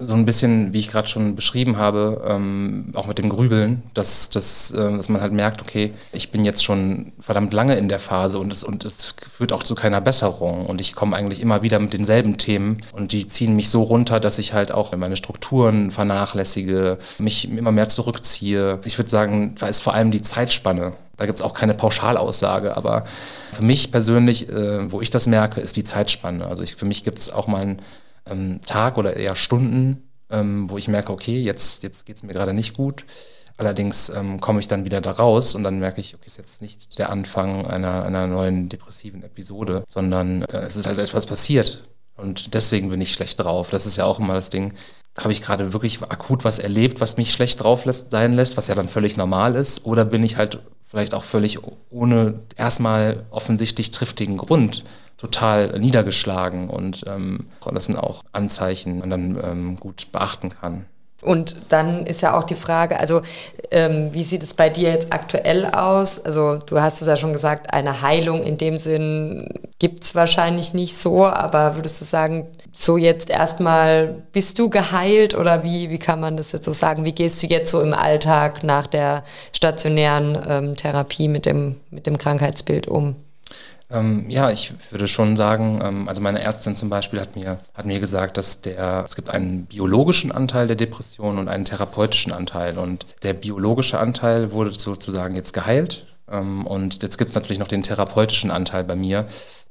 so 0.04 0.14
ein 0.14 0.26
bisschen, 0.26 0.72
wie 0.72 0.78
ich 0.78 0.90
gerade 0.90 1.08
schon 1.08 1.34
beschrieben 1.34 1.76
habe, 1.76 2.22
ähm, 2.26 2.86
auch 2.94 3.06
mit 3.06 3.18
dem 3.18 3.28
Grübeln, 3.28 3.82
dass, 3.94 4.30
dass, 4.30 4.70
äh, 4.70 4.96
dass 4.96 5.08
man 5.08 5.20
halt 5.20 5.32
merkt, 5.32 5.62
okay, 5.62 5.92
ich 6.12 6.30
bin 6.30 6.44
jetzt 6.44 6.64
schon 6.64 7.12
verdammt 7.20 7.52
lange 7.52 7.76
in 7.76 7.88
der 7.88 7.98
Phase 7.98 8.38
und 8.38 8.52
es, 8.52 8.64
und 8.64 8.84
es 8.84 9.14
führt 9.30 9.52
auch 9.52 9.62
zu 9.62 9.74
keiner 9.74 10.00
Besserung 10.00 10.66
und 10.66 10.80
ich 10.80 10.94
komme 10.94 11.16
eigentlich 11.16 11.40
immer 11.40 11.62
wieder 11.62 11.78
mit 11.78 11.92
denselben 11.92 12.38
Themen 12.38 12.78
und 12.92 13.12
die 13.12 13.26
ziehen 13.26 13.56
mich 13.56 13.70
so 13.70 13.82
runter, 13.82 14.20
dass 14.20 14.38
ich 14.38 14.52
halt 14.52 14.72
auch 14.72 14.94
meine 14.96 15.16
Strukturen 15.16 15.90
vernachlässige, 15.90 16.98
mich 17.18 17.50
immer 17.50 17.72
mehr 17.72 17.88
zurückziehe. 17.88 18.80
Ich 18.84 18.98
würde 18.98 19.10
sagen, 19.10 19.54
da 19.58 19.66
ist 19.66 19.82
vor 19.82 19.94
allem 19.94 20.10
die 20.10 20.22
Zeitspanne 20.22 20.92
Da 21.16 21.26
gibt 21.26 21.38
es 21.38 21.42
auch 21.42 21.54
keine 21.54 21.74
Pauschalaussage, 21.74 22.76
aber 22.76 23.04
für 23.52 23.62
mich 23.62 23.92
persönlich, 23.92 24.48
äh, 24.48 24.90
wo 24.90 25.00
ich 25.00 25.10
das 25.10 25.26
merke, 25.26 25.60
ist 25.60 25.76
die 25.76 25.84
Zeitspanne. 25.84 26.46
Also 26.46 26.62
ich, 26.62 26.74
für 26.76 26.86
mich 26.86 27.04
gibt 27.04 27.18
es 27.18 27.30
auch 27.30 27.46
mal 27.46 27.62
einen 27.62 27.82
ähm, 28.26 28.60
Tag 28.64 28.98
oder 28.98 29.16
eher 29.16 29.36
Stunden, 29.36 30.08
ähm, 30.30 30.70
wo 30.70 30.78
ich 30.78 30.88
merke, 30.88 31.12
okay, 31.12 31.40
jetzt, 31.40 31.82
jetzt 31.82 32.06
geht 32.06 32.16
es 32.16 32.22
mir 32.22 32.32
gerade 32.32 32.54
nicht 32.54 32.74
gut. 32.74 33.04
Allerdings 33.58 34.08
ähm, 34.08 34.40
komme 34.40 34.60
ich 34.60 34.68
dann 34.68 34.84
wieder 34.84 35.00
da 35.00 35.10
raus 35.10 35.54
und 35.54 35.62
dann 35.62 35.78
merke 35.78 36.00
ich, 36.00 36.14
okay, 36.14 36.26
ist 36.26 36.38
jetzt 36.38 36.62
nicht 36.62 36.98
der 36.98 37.10
Anfang 37.10 37.66
einer, 37.66 38.04
einer 38.04 38.26
neuen 38.26 38.68
depressiven 38.68 39.22
Episode, 39.22 39.84
sondern 39.86 40.42
äh, 40.42 40.58
es 40.58 40.76
ist 40.76 40.86
halt 40.86 40.98
etwas 40.98 41.26
passiert. 41.26 41.84
Und 42.16 42.54
deswegen 42.54 42.88
bin 42.88 43.00
ich 43.00 43.12
schlecht 43.12 43.40
drauf. 43.40 43.70
Das 43.70 43.86
ist 43.86 43.96
ja 43.96 44.04
auch 44.04 44.18
immer 44.18 44.34
das 44.34 44.50
Ding. 44.50 44.74
Habe 45.18 45.32
ich 45.32 45.42
gerade 45.42 45.72
wirklich 45.72 46.02
akut 46.02 46.44
was 46.44 46.58
erlebt, 46.58 47.00
was 47.00 47.16
mich 47.16 47.32
schlecht 47.32 47.62
drauf 47.62 47.84
lässt, 47.84 48.10
sein 48.10 48.32
lässt, 48.32 48.56
was 48.56 48.68
ja 48.68 48.74
dann 48.74 48.88
völlig 48.88 49.16
normal 49.16 49.56
ist? 49.56 49.84
Oder 49.84 50.04
bin 50.04 50.22
ich 50.22 50.36
halt 50.36 50.58
vielleicht 50.88 51.14
auch 51.14 51.24
völlig 51.24 51.58
ohne 51.90 52.40
erstmal 52.56 53.26
offensichtlich 53.30 53.90
triftigen 53.90 54.36
Grund 54.36 54.84
total 55.22 55.78
niedergeschlagen? 55.78 56.68
Und 56.68 57.04
ähm, 57.08 57.46
das 57.72 57.86
sind 57.86 57.96
auch 57.96 58.24
Anzeichen, 58.32 58.94
die 58.94 59.00
man 59.00 59.10
dann 59.10 59.38
ähm, 59.42 59.76
gut 59.80 60.12
beachten 60.12 60.50
kann. 60.50 60.84
Und 61.22 61.54
dann 61.68 62.04
ist 62.04 62.20
ja 62.20 62.36
auch 62.36 62.42
die 62.42 62.56
Frage, 62.56 62.98
also 62.98 63.22
ähm, 63.70 64.12
wie 64.12 64.24
sieht 64.24 64.42
es 64.42 64.54
bei 64.54 64.68
dir 64.68 64.90
jetzt 64.90 65.12
aktuell 65.12 65.66
aus? 65.66 66.18
Also 66.24 66.56
du 66.56 66.80
hast 66.80 67.00
es 67.00 67.06
ja 67.06 67.16
schon 67.16 67.32
gesagt, 67.32 67.72
eine 67.72 68.02
Heilung 68.02 68.42
in 68.42 68.58
dem 68.58 68.76
Sinn 68.76 69.48
gibt 69.78 70.02
es 70.02 70.16
wahrscheinlich 70.16 70.74
nicht 70.74 70.96
so, 70.96 71.24
aber 71.24 71.76
würdest 71.76 72.00
du 72.00 72.04
sagen, 72.04 72.48
so 72.72 72.96
jetzt 72.96 73.30
erstmal 73.30 74.16
bist 74.32 74.58
du 74.58 74.68
geheilt 74.68 75.36
oder 75.36 75.62
wie, 75.62 75.90
wie 75.90 75.98
kann 76.00 76.18
man 76.18 76.36
das 76.36 76.50
jetzt 76.50 76.64
so 76.64 76.72
sagen? 76.72 77.04
Wie 77.04 77.12
gehst 77.12 77.40
du 77.40 77.46
jetzt 77.46 77.70
so 77.70 77.80
im 77.80 77.94
Alltag 77.94 78.64
nach 78.64 78.88
der 78.88 79.22
stationären 79.52 80.36
ähm, 80.48 80.76
Therapie 80.76 81.28
mit 81.28 81.46
dem, 81.46 81.76
mit 81.90 82.08
dem 82.08 82.18
Krankheitsbild 82.18 82.88
um? 82.88 83.14
Ähm, 83.92 84.30
ja, 84.30 84.50
ich 84.50 84.72
würde 84.90 85.06
schon 85.06 85.36
sagen, 85.36 85.80
ähm, 85.82 86.08
also 86.08 86.20
meine 86.20 86.40
Ärztin 86.40 86.74
zum 86.74 86.88
Beispiel 86.88 87.20
hat 87.20 87.36
mir, 87.36 87.58
hat 87.74 87.84
mir 87.84 88.00
gesagt, 88.00 88.36
dass 88.36 88.62
der, 88.62 89.02
es 89.04 89.16
gibt 89.16 89.28
einen 89.28 89.66
biologischen 89.66 90.32
Anteil 90.32 90.66
der 90.66 90.76
Depression 90.76 91.38
und 91.38 91.48
einen 91.48 91.64
therapeutischen 91.64 92.32
Anteil. 92.32 92.78
Und 92.78 93.06
der 93.22 93.34
biologische 93.34 93.98
Anteil 93.98 94.52
wurde 94.52 94.72
sozusagen 94.72 95.36
jetzt 95.36 95.52
geheilt. 95.52 96.06
Ähm, 96.30 96.66
und 96.66 97.02
jetzt 97.02 97.18
gibt 97.18 97.28
es 97.28 97.34
natürlich 97.34 97.58
noch 97.58 97.68
den 97.68 97.82
therapeutischen 97.82 98.50
Anteil 98.50 98.84
bei 98.84 98.96
mir. 98.96 99.26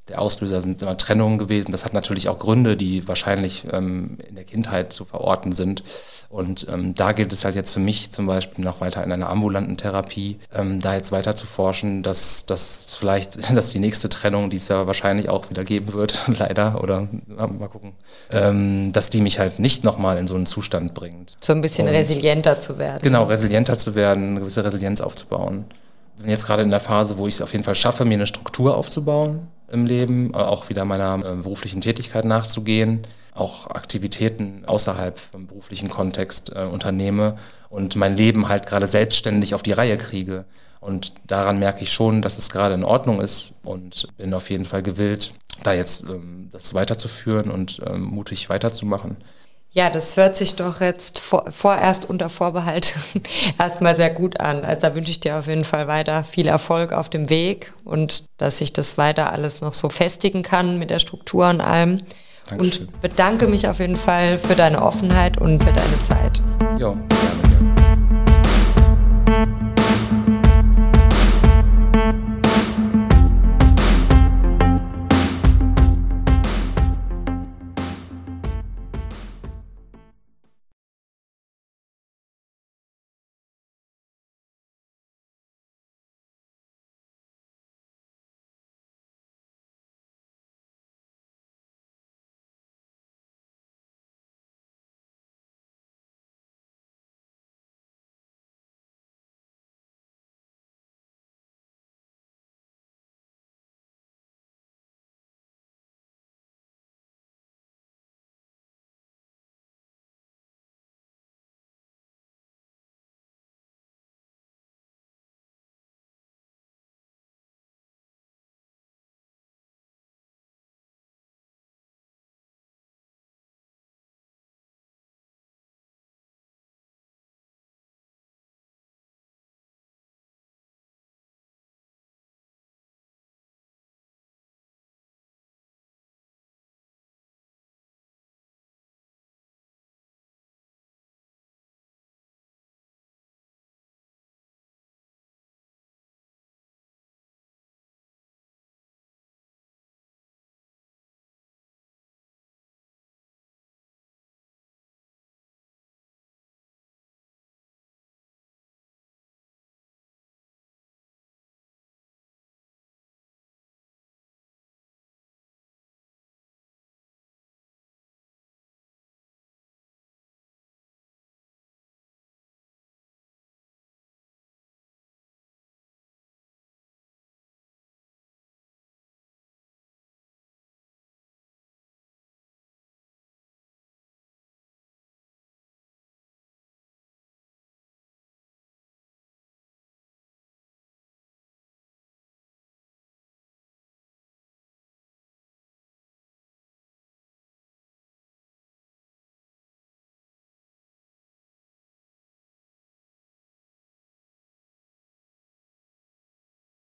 Der 0.07 0.21
Auslöser 0.21 0.61
sind 0.61 0.81
immer 0.81 0.97
Trennungen 0.97 1.37
gewesen. 1.37 1.71
Das 1.71 1.85
hat 1.85 1.93
natürlich 1.93 2.29
auch 2.29 2.37
Gründe, 2.37 2.77
die 2.77 3.07
wahrscheinlich 3.07 3.65
ähm, 3.71 4.17
in 4.27 4.35
der 4.35 4.43
Kindheit 4.43 4.93
zu 4.93 5.05
verorten 5.05 5.51
sind. 5.51 5.83
Und 6.31 6.65
ähm, 6.71 6.95
da 6.95 7.11
gilt 7.11 7.33
es 7.33 7.43
halt 7.43 7.55
jetzt 7.55 7.73
für 7.73 7.81
mich 7.81 8.11
zum 8.11 8.25
Beispiel 8.25 8.63
noch 8.63 8.79
weiter 8.79 9.03
in 9.03 9.11
einer 9.11 9.29
ambulanten 9.29 9.75
Therapie, 9.75 10.39
ähm, 10.55 10.79
da 10.79 10.95
jetzt 10.95 11.11
weiter 11.11 11.35
zu 11.35 11.45
forschen, 11.45 12.03
dass, 12.03 12.45
dass 12.45 12.95
vielleicht, 12.97 13.51
dass 13.55 13.71
die 13.71 13.79
nächste 13.79 14.07
Trennung, 14.07 14.49
die 14.49 14.55
es 14.55 14.69
ja 14.69 14.87
wahrscheinlich 14.87 15.27
auch 15.27 15.49
wieder 15.49 15.65
geben 15.65 15.91
wird, 15.91 16.17
leider, 16.39 16.81
oder 16.81 17.09
mal 17.27 17.67
gucken, 17.67 17.91
ähm, 18.31 18.93
dass 18.93 19.09
die 19.09 19.19
mich 19.19 19.39
halt 19.39 19.59
nicht 19.59 19.83
nochmal 19.83 20.17
in 20.17 20.27
so 20.27 20.35
einen 20.35 20.45
Zustand 20.45 20.93
bringt. 20.93 21.35
So 21.41 21.51
ein 21.51 21.59
bisschen 21.59 21.87
Und, 21.87 21.93
resilienter 21.93 22.61
zu 22.61 22.77
werden. 22.77 23.01
Genau, 23.03 23.23
resilienter 23.23 23.77
zu 23.77 23.93
werden, 23.95 24.29
eine 24.29 24.39
gewisse 24.39 24.63
Resilienz 24.63 25.01
aufzubauen. 25.01 25.65
Ich 26.15 26.21
bin 26.21 26.31
jetzt 26.31 26.45
gerade 26.45 26.61
in 26.61 26.69
der 26.69 26.79
Phase, 26.79 27.17
wo 27.17 27.27
ich 27.27 27.35
es 27.35 27.41
auf 27.41 27.51
jeden 27.51 27.65
Fall 27.65 27.75
schaffe, 27.75 28.05
mir 28.05 28.13
eine 28.13 28.27
Struktur 28.27 28.77
aufzubauen 28.77 29.47
im 29.69 29.85
Leben, 29.85 30.33
äh, 30.33 30.37
auch 30.37 30.69
wieder 30.69 30.85
meiner 30.85 31.15
äh, 31.25 31.35
beruflichen 31.35 31.81
Tätigkeit 31.81 32.23
nachzugehen 32.23 33.05
auch 33.33 33.69
Aktivitäten 33.69 34.63
außerhalb 34.65 35.17
vom 35.17 35.47
beruflichen 35.47 35.89
Kontext 35.89 36.51
äh, 36.55 36.63
unternehme 36.63 37.37
und 37.69 37.95
mein 37.95 38.15
Leben 38.15 38.49
halt 38.49 38.67
gerade 38.67 38.87
selbstständig 38.87 39.55
auf 39.55 39.63
die 39.63 39.71
Reihe 39.71 39.97
kriege. 39.97 40.45
Und 40.79 41.13
daran 41.27 41.59
merke 41.59 41.83
ich 41.83 41.93
schon, 41.93 42.21
dass 42.21 42.37
es 42.37 42.49
gerade 42.49 42.73
in 42.73 42.83
Ordnung 42.83 43.21
ist 43.21 43.53
und 43.63 44.07
bin 44.17 44.33
auf 44.33 44.49
jeden 44.49 44.65
Fall 44.65 44.81
gewillt, 44.81 45.33
da 45.63 45.73
jetzt 45.73 46.03
ähm, 46.09 46.49
das 46.51 46.73
weiterzuführen 46.73 47.51
und 47.51 47.81
ähm, 47.85 48.01
mutig 48.01 48.49
weiterzumachen. 48.49 49.17
Ja, 49.73 49.89
das 49.89 50.17
hört 50.17 50.35
sich 50.35 50.55
doch 50.55 50.81
jetzt 50.81 51.19
vor, 51.19 51.49
vorerst 51.49 52.09
unter 52.09 52.29
Vorbehalt 52.29 52.95
erstmal 53.57 53.95
sehr 53.95 54.09
gut 54.09 54.41
an. 54.41 54.65
Also 54.65 54.89
da 54.89 54.95
wünsche 54.95 55.11
ich 55.11 55.21
dir 55.21 55.37
auf 55.37 55.47
jeden 55.47 55.63
Fall 55.63 55.87
weiter 55.87 56.25
viel 56.25 56.47
Erfolg 56.47 56.91
auf 56.91 57.09
dem 57.09 57.29
Weg 57.29 57.73
und 57.85 58.25
dass 58.37 58.57
sich 58.57 58.73
das 58.73 58.97
weiter 58.97 59.31
alles 59.31 59.61
noch 59.61 59.71
so 59.71 59.87
festigen 59.87 60.43
kann 60.43 60.77
mit 60.77 60.89
der 60.89 60.99
Struktur 60.99 61.49
und 61.49 61.61
allem. 61.61 62.01
Dankeschön. 62.51 62.87
Und 62.87 63.01
bedanke 63.01 63.47
mich 63.47 63.67
auf 63.67 63.79
jeden 63.79 63.97
Fall 63.97 64.37
für 64.37 64.55
deine 64.55 64.81
Offenheit 64.81 65.37
und 65.39 65.63
für 65.63 65.71
deine 65.71 66.03
Zeit. 66.07 66.41
Ja, 66.77 66.93
gerne. 66.93 67.50